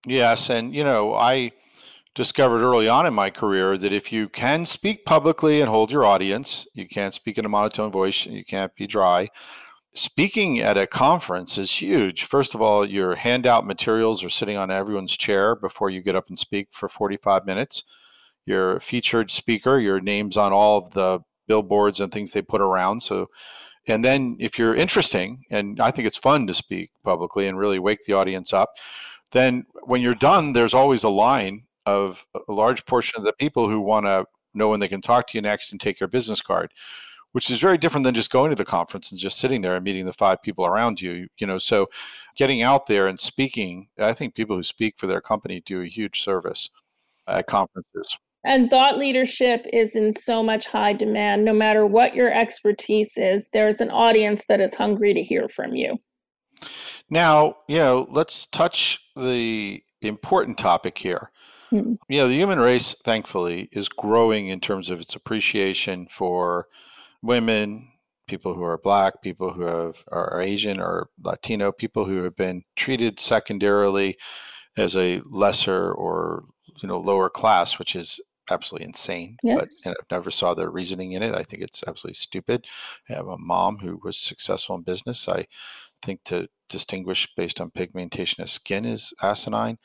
Yes. 0.07 0.51
And, 0.51 0.75
you 0.75 0.85
know, 0.85 1.15
I 1.15 1.53
discovered 2.15 2.63
early 2.63 2.89
on 2.89 3.07
in 3.07 3.15
my 3.15 3.29
career 3.29 3.77
that 3.77 3.93
if 3.93 4.13
you 4.13 4.29
can 4.29 4.65
speak 4.65 5.05
publicly 5.05 5.61
and 5.61 5.69
hold 5.69 5.91
your 5.91 6.05
audience, 6.05 6.67
you 6.73 6.87
can't 6.87 7.15
speak 7.15 7.39
in 7.39 7.45
a 7.45 7.49
monotone 7.49 7.91
voice, 7.91 8.27
you 8.27 8.45
can't 8.45 8.75
be 8.77 8.87
dry. 8.87 9.29
Speaking 9.95 10.59
at 10.59 10.79
a 10.79 10.87
conference 10.87 11.57
is 11.59 11.83
huge. 11.83 12.25
First 12.25 12.55
of 12.55 12.63
all, 12.63 12.85
your 12.85 13.15
handout 13.17 13.67
materials 13.67 14.25
are 14.25 14.29
sitting 14.29 14.57
on 14.57 14.71
everyone's 14.71 15.17
chair 15.17 15.55
before 15.55 15.91
you 15.91 16.03
get 16.03 16.17
up 16.17 16.29
and 16.29 16.39
speak 16.39 16.69
for 16.73 16.89
45 16.89 17.47
minutes. 17.47 17.85
You're 18.47 18.81
featured 18.81 19.31
speaker, 19.31 19.79
your 19.79 20.01
name's 20.01 20.37
on 20.37 20.53
all 20.53 20.79
of 20.79 20.91
the 20.91 21.21
billboards 21.47 22.01
and 22.01 22.13
things 22.13 22.33
they 22.33 22.43
put 22.43 22.61
around. 22.61 23.01
So, 23.03 23.27
and 23.87 24.05
then 24.05 24.37
if 24.41 24.59
you're 24.59 24.75
interesting, 24.75 25.45
and 25.51 25.81
I 25.81 25.91
think 25.91 26.07
it's 26.07 26.17
fun 26.17 26.47
to 26.47 26.55
speak 26.55 26.91
publicly 27.05 27.47
and 27.47 27.59
really 27.59 27.79
wake 27.79 28.01
the 28.07 28.15
audience 28.15 28.53
up, 28.53 28.71
then 29.33 29.65
when 29.85 30.01
you're 30.01 30.15
done, 30.15 30.53
there's 30.53 30.75
always 30.75 31.05
a 31.05 31.09
line 31.09 31.64
of 31.87 32.27
a 32.49 32.53
large 32.53 32.87
portion 32.87 33.19
of 33.19 33.25
the 33.25 33.33
people 33.33 33.69
who 33.69 33.81
want 33.81 34.07
to 34.07 34.27
know 34.55 34.69
when 34.69 34.81
they 34.81 34.89
can 34.89 35.01
talk 35.01 35.27
to 35.27 35.39
you 35.39 35.43
next 35.43 35.73
and 35.73 35.81
take 35.81 36.01
your 36.01 36.09
business 36.09 36.41
card 36.41 36.73
which 37.35 37.51
is 37.51 37.61
very 37.61 37.77
different 37.77 38.05
than 38.05 38.15
just 38.15 38.31
going 38.31 38.51
to 38.51 38.55
the 38.55 38.65
conference 38.65 39.11
and 39.11 39.21
just 39.21 39.41
sitting 39.41 39.61
there 39.61 39.75
and 39.75 39.83
meeting 39.83 40.07
the 40.07 40.13
five 40.13 40.41
people 40.41 40.65
around 40.65 41.01
you 41.03 41.27
you 41.37 41.47
know? 41.47 41.59
So 41.59 41.89
getting 42.37 42.63
out 42.63 42.87
there 42.87 43.07
and 43.07 43.21
speaking 43.21 43.89
i 43.99 44.13
think 44.13 44.35
people 44.35 44.57
who 44.57 44.63
speak 44.63 44.95
for 44.97 45.07
their 45.07 45.21
company 45.21 45.61
do 45.61 45.83
a 45.83 45.87
huge 45.87 46.21
service 46.21 46.71
at 47.27 47.47
conferences. 47.47 48.17
And 48.47 48.69
thought 48.71 48.99
leadership 48.99 49.67
is 49.73 49.97
in 49.97 50.13
so 50.13 50.43
much 50.43 50.67
high 50.67 50.93
demand. 50.93 51.47
No 51.47 51.55
matter 51.55 51.87
what 51.87 52.15
your 52.15 52.31
expertise 52.31 53.17
is 53.17 53.49
there's 53.53 53.81
an 53.81 53.91
audience 53.91 54.45
that 54.49 54.61
is 54.61 54.75
hungry 54.75 55.15
to 55.15 55.23
hear 55.23 55.49
from 55.49 55.75
you. 55.75 55.99
Now 57.11 57.57
you 57.69 57.79
know 57.79 58.07
let's 58.11 58.47
touch 58.47 59.01
the 59.17 59.83
important 60.03 60.59
topic 60.59 60.99
here 60.99 61.31
hmm. 61.81 61.95
know 62.09 62.29
the 62.29 62.35
human 62.35 62.59
race 62.59 62.95
thankfully 63.05 63.69
is 63.73 63.89
growing 63.89 64.49
in 64.49 64.61
terms 64.61 64.91
of 64.91 65.01
its 65.01 65.15
appreciation 65.15 66.07
for 66.07 66.67
women, 67.23 67.89
people 68.27 68.55
who 68.55 68.63
are 68.63 68.79
black, 68.79 69.23
people 69.23 69.53
who 69.53 69.63
have, 69.63 70.05
are 70.11 70.41
Asian 70.41 70.81
or 70.81 71.09
Latino, 71.23 71.73
people 71.73 72.05
who 72.05 72.23
have 72.23 72.37
been 72.37 72.63
treated 72.77 73.19
secondarily 73.19 74.17
as 74.77 74.97
a 74.97 75.21
lesser 75.27 75.93
or 75.93 76.45
you 76.83 76.89
know 76.89 76.99
lower 76.99 77.31
class, 77.31 77.79
which 77.79 77.95
is 77.95 78.21
absolutely 78.51 78.87
insane. 78.87 79.37
Yes. 79.43 79.83
But 79.85 79.91
know, 79.91 79.97
never 80.11 80.31
saw 80.31 80.55
the 80.55 80.69
reasoning 80.69 81.13
in 81.13 81.23
it. 81.23 81.35
I 81.35 81.43
think 81.43 81.63
it's 81.63 81.83
absolutely 81.87 82.15
stupid. 82.15 82.67
I 83.09 83.15
have 83.15 83.29
a 83.29 83.39
mom 83.39 83.79
who 83.79 84.01
was 84.03 84.19
successful 84.19 84.77
in 84.77 84.83
business. 84.83 85.29
I 85.29 85.45
think 86.03 86.23
to 86.25 86.49
distinguish 86.69 87.29
based 87.37 87.61
on 87.61 87.71
pigmentation 87.71 88.43
of 88.43 88.51
skin 88.51 88.85
is 88.85 89.13
asinine. 89.23 89.79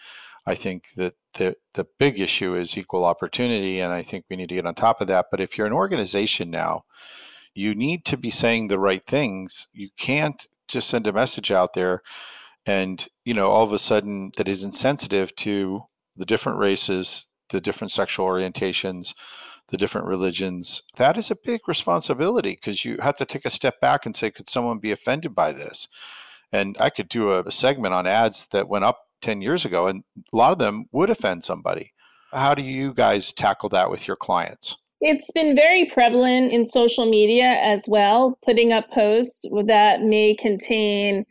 I 0.45 0.55
think 0.55 0.93
that 0.95 1.13
the 1.35 1.55
the 1.73 1.85
big 1.99 2.19
issue 2.19 2.55
is 2.55 2.77
equal 2.77 3.05
opportunity, 3.05 3.79
and 3.79 3.93
I 3.93 4.01
think 4.01 4.25
we 4.29 4.35
need 4.35 4.49
to 4.49 4.55
get 4.55 4.65
on 4.65 4.75
top 4.75 5.01
of 5.01 5.07
that. 5.07 5.27
But 5.29 5.41
if 5.41 5.57
you're 5.57 5.67
an 5.67 5.73
organization 5.73 6.49
now 6.49 6.83
you 7.53 7.75
need 7.75 8.05
to 8.05 8.17
be 8.17 8.29
saying 8.29 8.67
the 8.67 8.79
right 8.79 9.05
things. 9.05 9.67
You 9.73 9.89
can't 9.97 10.47
just 10.67 10.89
send 10.89 11.07
a 11.07 11.13
message 11.13 11.51
out 11.51 11.73
there 11.73 12.01
and, 12.65 13.07
you 13.25 13.33
know, 13.33 13.49
all 13.49 13.63
of 13.63 13.73
a 13.73 13.79
sudden 13.79 14.31
that 14.37 14.47
is 14.47 14.63
insensitive 14.63 15.35
to 15.37 15.83
the 16.15 16.25
different 16.25 16.59
races, 16.59 17.29
the 17.49 17.61
different 17.61 17.91
sexual 17.91 18.27
orientations, 18.27 19.13
the 19.69 19.77
different 19.77 20.07
religions. 20.07 20.83
That 20.97 21.17
is 21.17 21.31
a 21.31 21.37
big 21.43 21.61
responsibility 21.67 22.51
because 22.51 22.85
you 22.85 22.97
have 23.01 23.15
to 23.15 23.25
take 23.25 23.45
a 23.45 23.49
step 23.49 23.81
back 23.81 24.05
and 24.05 24.15
say, 24.15 24.31
could 24.31 24.49
someone 24.49 24.79
be 24.79 24.91
offended 24.91 25.33
by 25.33 25.51
this? 25.51 25.87
And 26.51 26.77
I 26.79 26.89
could 26.89 27.09
do 27.09 27.31
a, 27.31 27.41
a 27.41 27.51
segment 27.51 27.93
on 27.93 28.07
ads 28.07 28.47
that 28.47 28.69
went 28.69 28.85
up 28.85 28.99
10 29.21 29.41
years 29.41 29.65
ago, 29.65 29.87
and 29.87 30.03
a 30.33 30.35
lot 30.35 30.51
of 30.51 30.59
them 30.59 30.85
would 30.91 31.09
offend 31.09 31.43
somebody. 31.43 31.91
How 32.31 32.53
do 32.53 32.61
you 32.61 32.93
guys 32.93 33.33
tackle 33.33 33.69
that 33.69 33.89
with 33.89 34.07
your 34.07 34.17
clients? 34.17 34.77
It's 35.01 35.31
been 35.31 35.55
very 35.55 35.85
prevalent 35.85 36.51
in 36.51 36.65
social 36.65 37.05
media 37.05 37.59
as 37.61 37.85
well, 37.87 38.37
putting 38.45 38.73
up 38.73 38.91
posts 38.91 39.45
that 39.65 40.01
may 40.01 40.35
contain 40.35 41.25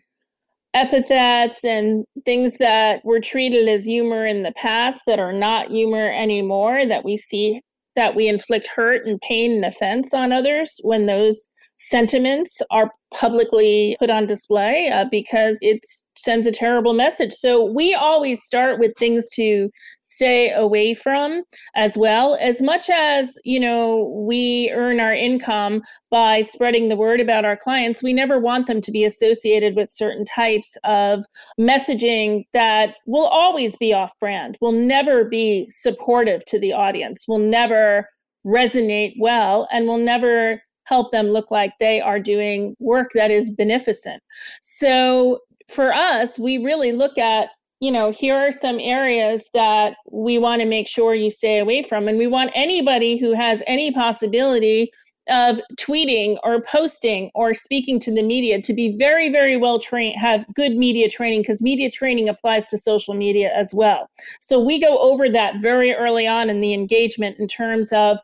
epithets 0.74 1.64
and 1.64 2.04
things 2.24 2.56
that 2.58 3.04
were 3.04 3.20
treated 3.20 3.68
as 3.68 3.84
humor 3.84 4.26
in 4.26 4.42
the 4.42 4.52
past 4.52 5.02
that 5.06 5.18
are 5.18 5.32
not 5.32 5.68
humor 5.68 6.10
anymore, 6.12 6.86
that 6.86 7.04
we 7.04 7.16
see 7.16 7.60
that 7.94 8.14
we 8.14 8.28
inflict 8.28 8.68
hurt 8.68 9.06
and 9.06 9.20
pain 9.20 9.52
and 9.52 9.64
offense 9.64 10.14
on 10.14 10.32
others 10.32 10.78
when 10.84 11.06
those 11.06 11.50
sentiments 11.78 12.60
are 12.70 12.90
publicly 13.14 13.96
put 13.98 14.10
on 14.10 14.26
display 14.26 14.90
uh, 14.92 15.04
because 15.10 15.58
it 15.62 15.80
sends 16.16 16.46
a 16.46 16.52
terrible 16.52 16.92
message. 16.92 17.32
So 17.32 17.64
we 17.64 17.94
always 17.94 18.42
start 18.42 18.78
with 18.78 18.92
things 18.98 19.30
to 19.30 19.70
stay 20.00 20.52
away 20.52 20.92
from 20.92 21.42
as 21.74 21.96
well. 21.96 22.36
As 22.40 22.60
much 22.60 22.90
as, 22.90 23.38
you 23.44 23.58
know, 23.60 24.12
we 24.26 24.70
earn 24.74 25.00
our 25.00 25.14
income 25.14 25.80
by 26.10 26.42
spreading 26.42 26.88
the 26.88 26.96
word 26.96 27.20
about 27.20 27.44
our 27.44 27.56
clients, 27.56 28.02
we 28.02 28.12
never 28.12 28.38
want 28.38 28.66
them 28.66 28.80
to 28.80 28.90
be 28.90 29.04
associated 29.04 29.76
with 29.76 29.90
certain 29.90 30.24
types 30.24 30.76
of 30.84 31.24
messaging 31.58 32.44
that 32.52 32.96
will 33.06 33.26
always 33.26 33.76
be 33.76 33.94
off 33.94 34.12
brand, 34.20 34.58
will 34.60 34.72
never 34.72 35.24
be 35.24 35.66
supportive 35.70 36.44
to 36.46 36.58
the 36.58 36.72
audience, 36.72 37.26
will 37.26 37.38
never 37.38 38.08
resonate 38.44 39.14
well, 39.18 39.68
and 39.72 39.86
will 39.86 39.98
never 39.98 40.62
help 40.88 41.12
them 41.12 41.28
look 41.28 41.50
like 41.50 41.72
they 41.78 42.00
are 42.00 42.18
doing 42.18 42.74
work 42.80 43.10
that 43.14 43.30
is 43.30 43.50
beneficent. 43.50 44.22
So 44.62 45.40
for 45.68 45.92
us, 45.92 46.38
we 46.38 46.58
really 46.58 46.92
look 46.92 47.18
at 47.18 47.50
you 47.80 47.92
know, 47.92 48.10
here 48.10 48.36
are 48.36 48.50
some 48.50 48.80
areas 48.80 49.50
that 49.54 49.94
we 50.10 50.36
want 50.36 50.60
to 50.60 50.66
make 50.66 50.88
sure 50.88 51.14
you 51.14 51.30
stay 51.30 51.60
away 51.60 51.82
from. 51.82 52.08
And 52.08 52.18
we 52.18 52.26
want 52.26 52.50
anybody 52.54 53.16
who 53.16 53.34
has 53.34 53.62
any 53.68 53.92
possibility 53.92 54.90
of 55.28 55.60
tweeting 55.78 56.38
or 56.42 56.62
posting 56.62 57.30
or 57.34 57.52
speaking 57.54 58.00
to 58.00 58.12
the 58.12 58.22
media 58.22 58.60
to 58.62 58.72
be 58.72 58.96
very, 58.96 59.30
very 59.30 59.56
well 59.56 59.78
trained, 59.78 60.16
have 60.18 60.46
good 60.54 60.74
media 60.74 61.08
training, 61.08 61.42
because 61.42 61.62
media 61.62 61.90
training 61.90 62.28
applies 62.28 62.66
to 62.68 62.78
social 62.78 63.14
media 63.14 63.52
as 63.54 63.74
well. 63.74 64.08
So 64.40 64.58
we 64.58 64.80
go 64.80 64.96
over 64.98 65.28
that 65.30 65.60
very 65.60 65.94
early 65.94 66.26
on 66.26 66.50
in 66.50 66.60
the 66.60 66.72
engagement 66.72 67.38
in 67.38 67.46
terms 67.46 67.92
of 67.92 68.18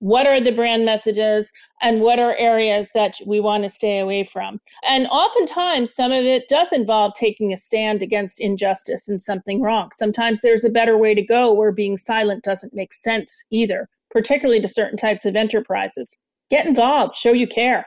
what 0.00 0.26
are 0.26 0.40
the 0.40 0.52
brand 0.52 0.84
messages 0.84 1.50
and 1.80 2.00
what 2.00 2.18
are 2.18 2.36
areas 2.36 2.90
that 2.94 3.14
we 3.26 3.40
want 3.40 3.64
to 3.64 3.70
stay 3.70 3.98
away 3.98 4.24
from. 4.24 4.60
And 4.86 5.06
oftentimes 5.06 5.94
some 5.94 6.12
of 6.12 6.24
it 6.24 6.48
does 6.48 6.72
involve 6.72 7.14
taking 7.14 7.52
a 7.52 7.56
stand 7.56 8.02
against 8.02 8.40
injustice 8.40 9.08
and 9.08 9.22
something 9.22 9.62
wrong. 9.62 9.90
Sometimes 9.92 10.40
there's 10.40 10.64
a 10.64 10.70
better 10.70 10.98
way 10.98 11.14
to 11.14 11.22
go 11.22 11.52
where 11.52 11.72
being 11.72 11.96
silent 11.96 12.44
doesn't 12.44 12.74
make 12.74 12.92
sense 12.92 13.44
either 13.50 13.88
particularly 14.10 14.60
to 14.62 14.68
certain 14.68 14.96
types 14.96 15.24
of 15.24 15.36
enterprises. 15.36 16.16
Get 16.50 16.66
involved. 16.66 17.14
Show 17.14 17.32
you 17.32 17.46
care. 17.46 17.86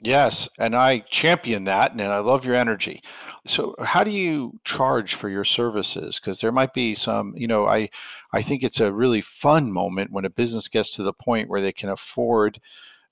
Yes, 0.00 0.48
and 0.58 0.76
I 0.76 1.00
champion 1.10 1.64
that 1.64 1.92
and 1.92 2.00
I 2.02 2.18
love 2.18 2.44
your 2.44 2.54
energy. 2.54 3.00
So 3.48 3.74
how 3.82 4.04
do 4.04 4.10
you 4.10 4.60
charge 4.64 5.14
for 5.14 5.28
your 5.28 5.44
services 5.44 6.20
because 6.20 6.40
there 6.40 6.52
might 6.52 6.74
be 6.74 6.94
some, 6.94 7.34
you 7.36 7.46
know, 7.46 7.66
I 7.66 7.88
I 8.32 8.42
think 8.42 8.62
it's 8.62 8.80
a 8.80 8.92
really 8.92 9.22
fun 9.22 9.72
moment 9.72 10.12
when 10.12 10.26
a 10.26 10.30
business 10.30 10.68
gets 10.68 10.90
to 10.92 11.02
the 11.02 11.14
point 11.14 11.48
where 11.48 11.60
they 11.60 11.72
can 11.72 11.88
afford 11.88 12.60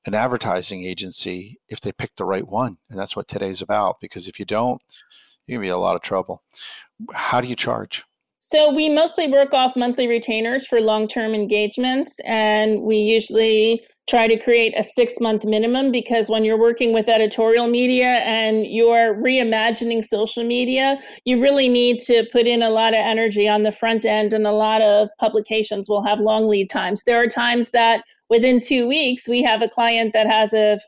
an 0.04 0.14
advertising 0.14 0.84
agency 0.84 1.56
if 1.68 1.80
they 1.80 1.90
pick 1.90 2.14
the 2.16 2.24
right 2.24 2.46
one. 2.46 2.76
And 2.90 2.98
that's 2.98 3.16
what 3.16 3.28
today's 3.28 3.62
about 3.62 3.96
because 4.00 4.28
if 4.28 4.38
you 4.38 4.44
don't, 4.44 4.80
you're 5.46 5.58
going 5.58 5.64
to 5.64 5.68
be 5.68 5.70
a 5.70 5.78
lot 5.78 5.96
of 5.96 6.02
trouble. 6.02 6.42
How 7.14 7.40
do 7.40 7.48
you 7.48 7.56
charge? 7.56 8.04
So 8.38 8.72
we 8.72 8.88
mostly 8.88 9.30
work 9.32 9.52
off 9.52 9.74
monthly 9.74 10.06
retainers 10.06 10.66
for 10.66 10.80
long-term 10.80 11.34
engagements 11.34 12.16
and 12.24 12.82
we 12.82 12.98
usually 12.98 13.82
try 14.08 14.28
to 14.28 14.38
create 14.38 14.72
a 14.76 14.82
six 14.82 15.14
month 15.20 15.44
minimum 15.44 15.90
because 15.90 16.28
when 16.28 16.44
you're 16.44 16.58
working 16.58 16.92
with 16.92 17.08
editorial 17.08 17.66
media 17.66 18.18
and 18.24 18.66
you're 18.66 19.14
reimagining 19.16 20.04
social 20.04 20.44
media, 20.44 20.98
you 21.24 21.40
really 21.42 21.68
need 21.68 21.98
to 21.98 22.24
put 22.30 22.46
in 22.46 22.62
a 22.62 22.70
lot 22.70 22.94
of 22.94 23.00
energy 23.00 23.48
on 23.48 23.62
the 23.62 23.72
front 23.72 24.04
end, 24.04 24.32
and 24.32 24.46
a 24.46 24.52
lot 24.52 24.80
of 24.80 25.08
publications 25.18 25.88
will 25.88 26.04
have 26.04 26.20
long 26.20 26.46
lead 26.46 26.70
times. 26.70 27.02
There 27.04 27.20
are 27.20 27.26
times 27.26 27.70
that 27.70 28.04
within 28.30 28.60
two 28.60 28.86
weeks, 28.86 29.28
we 29.28 29.42
have 29.42 29.62
a 29.62 29.68
client 29.68 30.12
that 30.12 30.26
has 30.26 30.52
a 30.52 30.78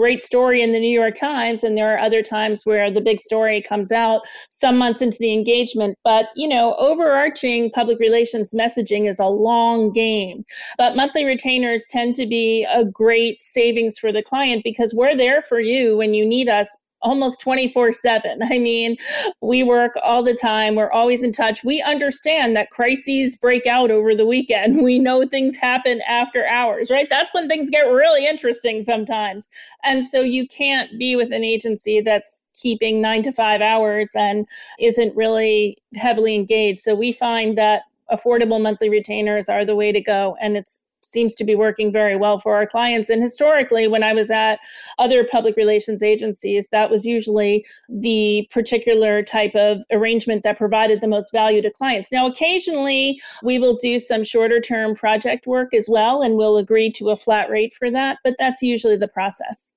great 0.00 0.22
story 0.22 0.62
in 0.62 0.72
the 0.72 0.80
New 0.80 0.98
York 0.98 1.14
Times, 1.14 1.62
and 1.62 1.76
there 1.76 1.94
are 1.94 1.98
other 1.98 2.22
times 2.22 2.64
where 2.64 2.90
the 2.90 3.02
big 3.02 3.20
story 3.20 3.60
comes 3.60 3.92
out 3.92 4.22
some 4.48 4.78
months 4.78 5.02
into 5.02 5.18
the 5.18 5.30
engagement. 5.30 5.94
But, 6.04 6.28
you 6.34 6.48
know, 6.48 6.74
overarching 6.78 7.70
public 7.72 7.98
relations 7.98 8.54
messaging 8.54 9.06
is 9.06 9.18
a 9.18 9.26
long 9.26 9.92
game. 9.92 10.46
But 10.78 10.96
monthly 10.96 11.26
retainers 11.26 11.86
tend 11.90 12.14
to 12.14 12.26
be 12.26 12.66
a 12.72 12.82
great 12.82 13.42
savings 13.42 13.98
for 13.98 14.10
the 14.10 14.22
client 14.22 14.64
because 14.64 14.94
we're 14.94 15.14
there 15.14 15.42
for 15.42 15.60
you 15.60 15.98
when 15.98 16.14
you 16.14 16.24
need 16.24 16.48
us 16.48 16.74
almost 17.02 17.40
24 17.40 17.92
7. 17.92 18.42
I 18.42 18.58
mean, 18.58 18.96
we 19.40 19.62
work 19.62 19.92
all 20.02 20.22
the 20.22 20.34
time. 20.34 20.74
We're 20.74 20.90
always 20.90 21.22
in 21.22 21.32
touch. 21.32 21.64
We 21.64 21.82
understand 21.82 22.56
that 22.56 22.70
crises 22.70 23.36
break 23.36 23.66
out 23.66 23.90
over 23.90 24.14
the 24.14 24.26
weekend. 24.26 24.82
We 24.82 24.98
know 24.98 25.26
things 25.26 25.56
happen 25.56 26.00
after 26.08 26.46
hours, 26.46 26.90
right? 26.90 27.08
That's 27.10 27.32
when 27.34 27.48
things 27.48 27.70
get 27.70 27.80
really 27.80 28.26
interesting 28.26 28.80
sometimes. 28.80 29.48
And 29.84 30.04
so 30.04 30.20
you 30.22 30.46
can't 30.48 30.98
be 30.98 31.16
with 31.16 31.32
an 31.32 31.44
agency 31.44 32.00
that's 32.00 32.48
keeping 32.54 33.00
nine 33.00 33.22
to 33.22 33.32
five 33.32 33.60
hours 33.60 34.10
and 34.14 34.46
isn't 34.78 35.16
really 35.16 35.78
heavily 35.94 36.34
engaged. 36.34 36.80
So 36.80 36.94
we 36.94 37.12
find 37.12 37.56
that 37.58 37.82
affordable 38.10 38.60
monthly 38.60 38.90
retainers 38.90 39.48
are 39.48 39.64
the 39.64 39.76
way 39.76 39.92
to 39.92 40.00
go. 40.00 40.36
And 40.40 40.56
it's 40.56 40.84
seems 41.02 41.34
to 41.34 41.44
be 41.44 41.54
working 41.54 41.92
very 41.92 42.16
well 42.16 42.38
for 42.38 42.54
our 42.54 42.66
clients. 42.66 43.10
And 43.10 43.22
historically, 43.22 43.88
when 43.88 44.02
I 44.02 44.12
was 44.12 44.30
at 44.30 44.60
other 44.98 45.24
public 45.24 45.56
relations 45.56 46.02
agencies, 46.02 46.68
that 46.68 46.90
was 46.90 47.04
usually 47.04 47.64
the 47.88 48.48
particular 48.50 49.22
type 49.22 49.54
of 49.54 49.82
arrangement 49.90 50.42
that 50.42 50.58
provided 50.58 51.00
the 51.00 51.08
most 51.08 51.32
value 51.32 51.62
to 51.62 51.70
clients. 51.70 52.12
Now, 52.12 52.26
occasionally, 52.26 53.20
we 53.42 53.58
will 53.58 53.76
do 53.76 53.98
some 53.98 54.24
shorter 54.24 54.60
term 54.60 54.94
project 54.94 55.46
work 55.46 55.74
as 55.74 55.88
well, 55.88 56.22
and 56.22 56.36
we'll 56.36 56.56
agree 56.56 56.90
to 56.92 57.10
a 57.10 57.16
flat 57.16 57.50
rate 57.50 57.74
for 57.74 57.90
that, 57.90 58.18
but 58.24 58.34
that's 58.38 58.62
usually 58.62 58.96
the 58.96 59.08
process. 59.08 59.74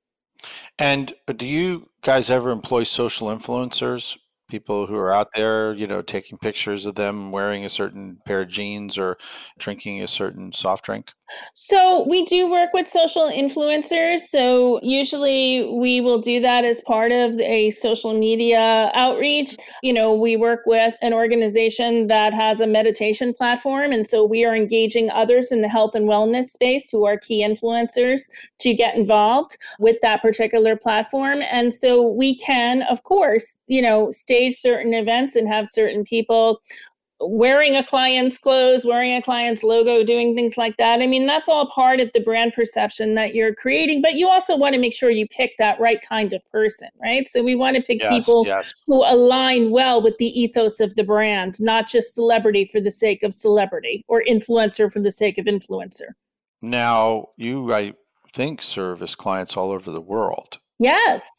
And 0.77 1.13
do 1.37 1.47
you 1.47 1.89
guys 2.01 2.29
ever 2.29 2.51
employ 2.51 2.83
social 2.83 3.27
influencers 3.27 4.17
people 4.49 4.87
who 4.87 4.95
are 4.97 5.13
out 5.13 5.27
there, 5.35 5.73
you 5.73 5.87
know, 5.87 6.01
taking 6.01 6.37
pictures 6.37 6.85
of 6.85 6.95
them 6.95 7.31
wearing 7.31 7.65
a 7.65 7.69
certain 7.69 8.19
pair 8.25 8.41
of 8.41 8.49
jeans 8.49 8.97
or 8.97 9.17
drinking 9.59 10.01
a 10.01 10.07
certain 10.07 10.51
soft 10.53 10.85
drink? 10.85 11.11
So 11.53 12.05
we 12.07 12.25
do 12.25 12.49
work 12.49 12.73
with 12.73 12.87
social 12.87 13.29
influencers. 13.29 14.21
So 14.21 14.79
usually 14.81 15.69
we 15.73 16.01
will 16.01 16.19
do 16.19 16.39
that 16.41 16.65
as 16.65 16.81
part 16.81 17.11
of 17.11 17.39
a 17.39 17.69
social 17.71 18.13
media 18.13 18.91
outreach. 18.93 19.55
You 19.81 19.93
know, 19.93 20.13
we 20.13 20.35
work 20.35 20.61
with 20.65 20.95
an 21.01 21.13
organization 21.13 22.07
that 22.07 22.33
has 22.33 22.59
a 22.59 22.67
meditation 22.67 23.33
platform. 23.33 23.91
And 23.91 24.07
so 24.07 24.23
we 24.23 24.45
are 24.45 24.55
engaging 24.55 25.09
others 25.11 25.51
in 25.51 25.61
the 25.61 25.69
health 25.69 25.95
and 25.95 26.07
wellness 26.07 26.45
space 26.45 26.89
who 26.89 27.05
are 27.05 27.17
key 27.17 27.43
influencers 27.43 28.29
to 28.59 28.73
get 28.73 28.95
involved 28.95 29.57
with 29.79 29.97
that 30.01 30.21
particular 30.21 30.75
platform. 30.75 31.41
And 31.51 31.73
so 31.73 32.07
we 32.07 32.37
can, 32.37 32.83
of 32.83 33.03
course, 33.03 33.57
you 33.67 33.81
know, 33.81 34.11
stage 34.11 34.55
certain 34.55 34.93
events 34.93 35.35
and 35.35 35.47
have 35.47 35.67
certain 35.67 36.03
people 36.03 36.61
wearing 37.19 37.75
a 37.75 37.83
client's 37.83 38.37
clothes, 38.37 38.85
wearing 38.85 39.13
a 39.13 39.21
client's 39.21 39.63
logo, 39.63 40.03
doing 40.03 40.35
things 40.35 40.57
like 40.57 40.77
that. 40.77 41.01
I 41.01 41.07
mean, 41.07 41.25
that's 41.25 41.47
all 41.47 41.67
part 41.67 41.99
of 41.99 42.11
the 42.13 42.19
brand 42.19 42.53
perception 42.53 43.15
that 43.15 43.33
you're 43.33 43.53
creating, 43.53 44.01
but 44.01 44.13
you 44.13 44.27
also 44.27 44.57
want 44.57 44.73
to 44.73 44.79
make 44.79 44.93
sure 44.93 45.09
you 45.09 45.27
pick 45.27 45.57
that 45.57 45.79
right 45.79 45.99
kind 46.07 46.33
of 46.33 46.41
person, 46.51 46.89
right? 47.01 47.27
So 47.27 47.43
we 47.43 47.55
want 47.55 47.75
to 47.77 47.81
pick 47.81 48.01
yes, 48.01 48.25
people 48.25 48.43
yes. 48.45 48.73
who 48.87 49.03
align 49.03 49.71
well 49.71 50.01
with 50.01 50.17
the 50.17 50.39
ethos 50.39 50.79
of 50.79 50.95
the 50.95 51.03
brand, 51.03 51.59
not 51.59 51.87
just 51.87 52.13
celebrity 52.13 52.65
for 52.65 52.81
the 52.81 52.91
sake 52.91 53.23
of 53.23 53.33
celebrity 53.33 54.03
or 54.07 54.23
influencer 54.27 54.91
for 54.91 54.99
the 54.99 55.11
sake 55.11 55.37
of 55.37 55.45
influencer. 55.45 56.13
Now, 56.61 57.27
you, 57.37 57.73
I 57.73 57.93
think, 58.33 58.61
service 58.61 59.15
clients 59.15 59.55
all 59.57 59.71
over 59.71 59.91
the 59.91 60.01
world. 60.01 60.59
Yes. 60.79 61.29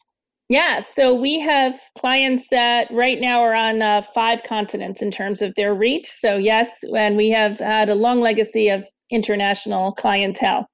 Yeah, 0.47 0.79
so 0.79 1.15
we 1.15 1.39
have 1.39 1.79
clients 1.97 2.47
that 2.51 2.87
right 2.91 3.19
now 3.19 3.41
are 3.41 3.55
on 3.55 3.81
uh, 3.81 4.03
five 4.13 4.43
continents 4.43 5.01
in 5.01 5.09
terms 5.09 5.41
of 5.41 5.55
their 5.55 5.73
reach. 5.73 6.07
So, 6.07 6.37
yes, 6.37 6.83
and 6.95 7.17
we 7.17 7.31
have 7.31 7.57
had 7.57 7.89
a 7.89 7.95
long 7.95 8.21
legacy 8.21 8.69
of 8.69 8.85
international 9.09 9.93
clientele. 9.93 10.67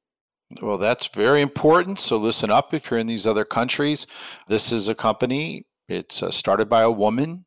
Well, 0.62 0.78
that's 0.78 1.08
very 1.08 1.42
important. 1.42 2.00
So, 2.00 2.18
listen 2.18 2.52
up 2.52 2.74
if 2.74 2.92
you're 2.92 3.00
in 3.00 3.08
these 3.08 3.26
other 3.26 3.46
countries. 3.46 4.08
This 4.50 4.74
is 4.74 4.90
a 4.90 4.96
company, 4.96 5.66
it's 5.88 6.22
uh, 6.22 6.32
started 6.32 6.68
by 6.68 6.82
a 6.82 6.92
woman. 6.92 7.46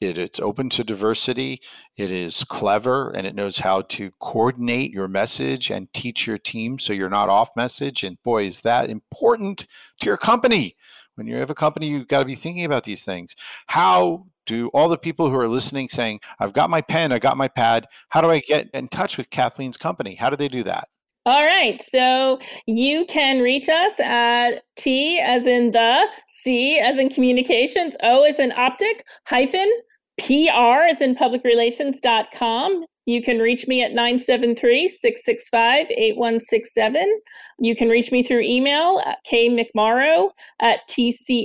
It, 0.00 0.18
it's 0.18 0.40
open 0.40 0.68
to 0.70 0.84
diversity. 0.84 1.60
It 1.96 2.10
is 2.10 2.44
clever 2.44 3.10
and 3.10 3.26
it 3.26 3.34
knows 3.34 3.58
how 3.58 3.82
to 3.82 4.10
coordinate 4.20 4.90
your 4.90 5.08
message 5.08 5.70
and 5.70 5.92
teach 5.92 6.26
your 6.26 6.36
team 6.38 6.78
so 6.78 6.92
you're 6.92 7.08
not 7.08 7.28
off 7.28 7.50
message. 7.56 8.02
And 8.04 8.20
boy, 8.22 8.44
is 8.44 8.62
that 8.62 8.90
important 8.90 9.66
to 10.00 10.06
your 10.06 10.16
company 10.16 10.74
when 11.14 11.26
you 11.26 11.36
have 11.36 11.50
a 11.50 11.54
company, 11.54 11.88
you've 11.88 12.08
got 12.08 12.20
to 12.20 12.24
be 12.24 12.34
thinking 12.34 12.64
about 12.64 12.84
these 12.84 13.04
things. 13.04 13.34
How 13.66 14.26
do 14.46 14.68
all 14.68 14.88
the 14.88 14.98
people 14.98 15.30
who 15.30 15.36
are 15.36 15.48
listening 15.48 15.88
saying, 15.88 16.20
I've 16.38 16.52
got 16.52 16.70
my 16.70 16.80
pen, 16.80 17.12
I 17.12 17.18
got 17.18 17.36
my 17.36 17.48
pad, 17.48 17.86
how 18.10 18.20
do 18.20 18.30
I 18.30 18.40
get 18.40 18.68
in 18.74 18.88
touch 18.88 19.16
with 19.16 19.30
Kathleen's 19.30 19.76
company? 19.76 20.14
How 20.14 20.30
do 20.30 20.36
they 20.36 20.48
do 20.48 20.62
that? 20.64 20.88
All 21.26 21.46
right. 21.46 21.80
So 21.80 22.38
you 22.66 23.06
can 23.06 23.40
reach 23.40 23.68
us 23.70 23.98
at 23.98 24.62
T 24.76 25.20
as 25.20 25.46
in 25.46 25.72
the, 25.72 26.06
C 26.26 26.78
as 26.78 26.98
in 26.98 27.08
communications, 27.08 27.96
O 28.02 28.24
as 28.24 28.38
in 28.38 28.52
optic, 28.52 29.06
hyphen, 29.24 29.70
PR 30.18 30.84
as 30.86 31.00
in 31.00 31.14
public 31.14 31.42
relations.com. 31.42 32.84
You 33.06 33.22
can 33.22 33.38
reach 33.38 33.66
me 33.66 33.82
at 33.82 33.92
973 33.92 34.88
665 34.88 35.86
8167. 35.90 37.20
You 37.58 37.76
can 37.76 37.90
reach 37.90 38.10
me 38.10 38.22
through 38.22 38.40
email 38.40 39.02
at 39.04 39.18
kmcmorrow 39.30 40.30
at 40.60 40.88
tcopr.com, 40.88 41.38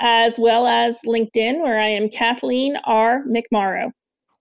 as 0.00 0.38
well 0.38 0.66
as 0.66 1.00
LinkedIn, 1.06 1.62
where 1.62 1.78
I 1.78 1.88
am 1.88 2.08
Kathleen 2.08 2.76
R. 2.84 3.22
McMorrow. 3.24 3.92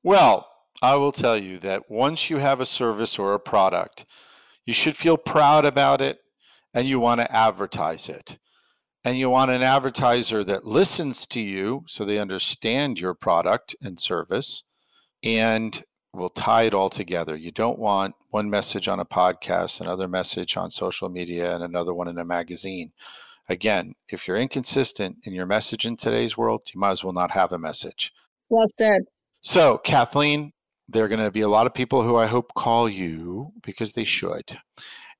Well, 0.01 0.47
I 0.81 0.95
will 0.95 1.11
tell 1.11 1.37
you 1.37 1.59
that 1.59 1.91
once 1.91 2.31
you 2.31 2.37
have 2.37 2.59
a 2.59 2.65
service 2.65 3.19
or 3.19 3.33
a 3.33 3.39
product, 3.39 4.05
you 4.65 4.73
should 4.73 4.95
feel 4.95 5.17
proud 5.17 5.65
about 5.65 6.01
it 6.01 6.19
and 6.73 6.87
you 6.87 6.99
want 6.99 7.21
to 7.21 7.31
advertise 7.35 8.09
it. 8.09 8.39
And 9.03 9.17
you 9.17 9.29
want 9.29 9.51
an 9.51 9.61
advertiser 9.61 10.43
that 10.43 10.65
listens 10.65 11.25
to 11.27 11.39
you 11.39 11.83
so 11.87 12.03
they 12.05 12.17
understand 12.17 12.99
your 12.99 13.13
product 13.13 13.75
and 13.81 13.99
service 13.99 14.63
and 15.23 15.83
we'll 16.13 16.29
tie 16.29 16.63
it 16.63 16.73
all 16.73 16.89
together. 16.89 17.35
You 17.35 17.51
don't 17.51 17.79
want 17.79 18.15
one 18.29 18.49
message 18.49 18.87
on 18.87 18.99
a 18.99 19.05
podcast, 19.05 19.81
another 19.81 20.07
message 20.07 20.57
on 20.57 20.71
social 20.71 21.09
media, 21.09 21.53
and 21.53 21.63
another 21.63 21.93
one 21.93 22.07
in 22.07 22.17
a 22.17 22.25
magazine. 22.25 22.91
Again, 23.47 23.93
if 24.09 24.27
you're 24.27 24.37
inconsistent 24.37 25.17
in 25.23 25.33
your 25.33 25.45
message 25.45 25.85
in 25.85 25.97
today's 25.97 26.37
world, 26.37 26.61
you 26.73 26.79
might 26.79 26.91
as 26.91 27.03
well 27.03 27.13
not 27.13 27.31
have 27.31 27.51
a 27.51 27.57
message. 27.57 28.13
Well 28.49 28.67
said. 28.77 29.01
So, 29.41 29.77
Kathleen, 29.79 30.53
there 30.87 31.03
are 31.03 31.07
going 31.07 31.23
to 31.23 31.31
be 31.31 31.41
a 31.41 31.49
lot 31.49 31.67
of 31.67 31.73
people 31.73 32.03
who 32.03 32.15
I 32.15 32.27
hope 32.27 32.53
call 32.55 32.89
you 32.89 33.51
because 33.63 33.93
they 33.93 34.03
should. 34.03 34.59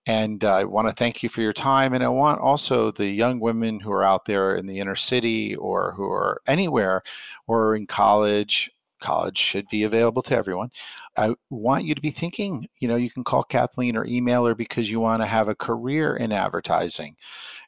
And 0.06 0.44
uh, 0.44 0.56
I 0.56 0.64
want 0.64 0.88
to 0.88 0.94
thank 0.94 1.22
you 1.22 1.30
for 1.30 1.42
your 1.42 1.54
time. 1.54 1.94
And 1.94 2.04
I 2.04 2.10
want 2.10 2.42
also 2.42 2.90
the 2.90 3.08
young 3.08 3.40
women 3.40 3.80
who 3.80 3.92
are 3.92 4.04
out 4.04 4.26
there 4.26 4.56
in 4.56 4.66
the 4.66 4.80
inner 4.80 4.96
city 4.96 5.56
or 5.56 5.94
who 5.94 6.10
are 6.10 6.42
anywhere 6.48 7.04
or 7.46 7.76
in 7.76 7.86
college 7.86 8.72
college 9.00 9.38
should 9.38 9.68
be 9.70 9.84
available 9.84 10.22
to 10.24 10.36
everyone. 10.36 10.70
I 11.18 11.36
want 11.50 11.86
you 11.86 11.96
to 11.96 12.02
be 12.02 12.12
thinking, 12.12 12.68
you 12.80 12.88
know, 12.88 12.96
you 12.96 13.10
can 13.10 13.24
call 13.24 13.44
Kathleen 13.44 13.96
or 13.96 14.06
email 14.06 14.46
her 14.46 14.56
because 14.56 14.92
you 14.92 15.00
want 15.00 15.22
to 15.22 15.28
have 15.28 15.48
a 15.48 15.56
career 15.56 16.16
in 16.16 16.32
advertising. 16.32 17.16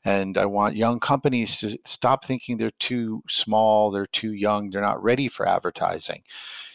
And 0.04 0.38
I 0.38 0.46
want 0.46 0.76
young 0.76 1.00
companies 1.00 1.60
to 1.60 1.78
stop 1.86 2.26
thinking 2.26 2.58
they're 2.58 2.72
too 2.80 3.24
small, 3.28 3.92
they're 3.92 4.06
too 4.06 4.34
young, 4.34 4.70
they're 4.70 4.82
not 4.82 5.02
ready 5.02 5.28
for 5.28 5.48
advertising. 5.48 6.24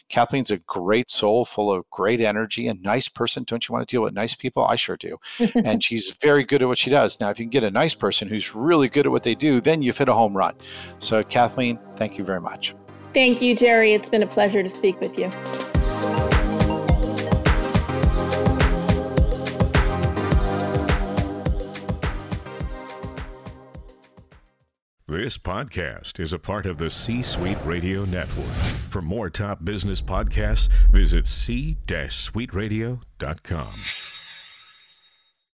Kathleen's 0.09 0.51
a 0.51 0.57
great 0.57 1.09
soul, 1.09 1.43
full 1.45 1.71
of 1.71 1.89
great 1.89 2.21
energy, 2.21 2.67
a 2.67 2.73
nice 2.73 3.09
person. 3.09 3.43
Don't 3.43 3.67
you 3.67 3.73
want 3.73 3.87
to 3.87 3.93
deal 3.93 4.01
with 4.01 4.13
nice 4.13 4.35
people? 4.35 4.65
I 4.65 4.75
sure 4.75 4.97
do. 4.97 5.17
and 5.63 5.83
she's 5.83 6.17
very 6.21 6.43
good 6.43 6.61
at 6.61 6.67
what 6.67 6.77
she 6.77 6.89
does. 6.89 7.19
Now, 7.19 7.29
if 7.29 7.39
you 7.39 7.45
can 7.45 7.49
get 7.49 7.63
a 7.63 7.71
nice 7.71 7.93
person 7.93 8.27
who's 8.27 8.55
really 8.55 8.89
good 8.89 9.05
at 9.05 9.11
what 9.11 9.23
they 9.23 9.35
do, 9.35 9.59
then 9.59 9.81
you've 9.81 9.97
hit 9.97 10.09
a 10.09 10.13
home 10.13 10.35
run. 10.35 10.55
So, 10.99 11.23
Kathleen, 11.23 11.79
thank 11.95 12.17
you 12.17 12.23
very 12.23 12.41
much. 12.41 12.73
Thank 13.17 13.41
you, 13.41 13.55
Jerry. 13.55 13.93
It's 13.93 14.09
been 14.09 14.21
a 14.21 14.27
pleasure 14.27 14.61
to 14.61 14.69
speak 14.69 15.01
with 15.01 15.17
you. 15.17 15.31
This 25.07 25.39
podcast 25.39 26.19
is 26.19 26.31
a 26.31 26.37
part 26.37 26.67
of 26.67 26.77
the 26.77 26.91
C 26.91 27.23
Suite 27.23 27.57
Radio 27.65 28.05
Network. 28.05 28.45
For 28.91 29.01
more 29.01 29.31
top 29.31 29.65
business 29.65 29.99
podcasts, 29.99 30.69
visit 30.91 31.27
c-suiteradio.com. 31.27 34.16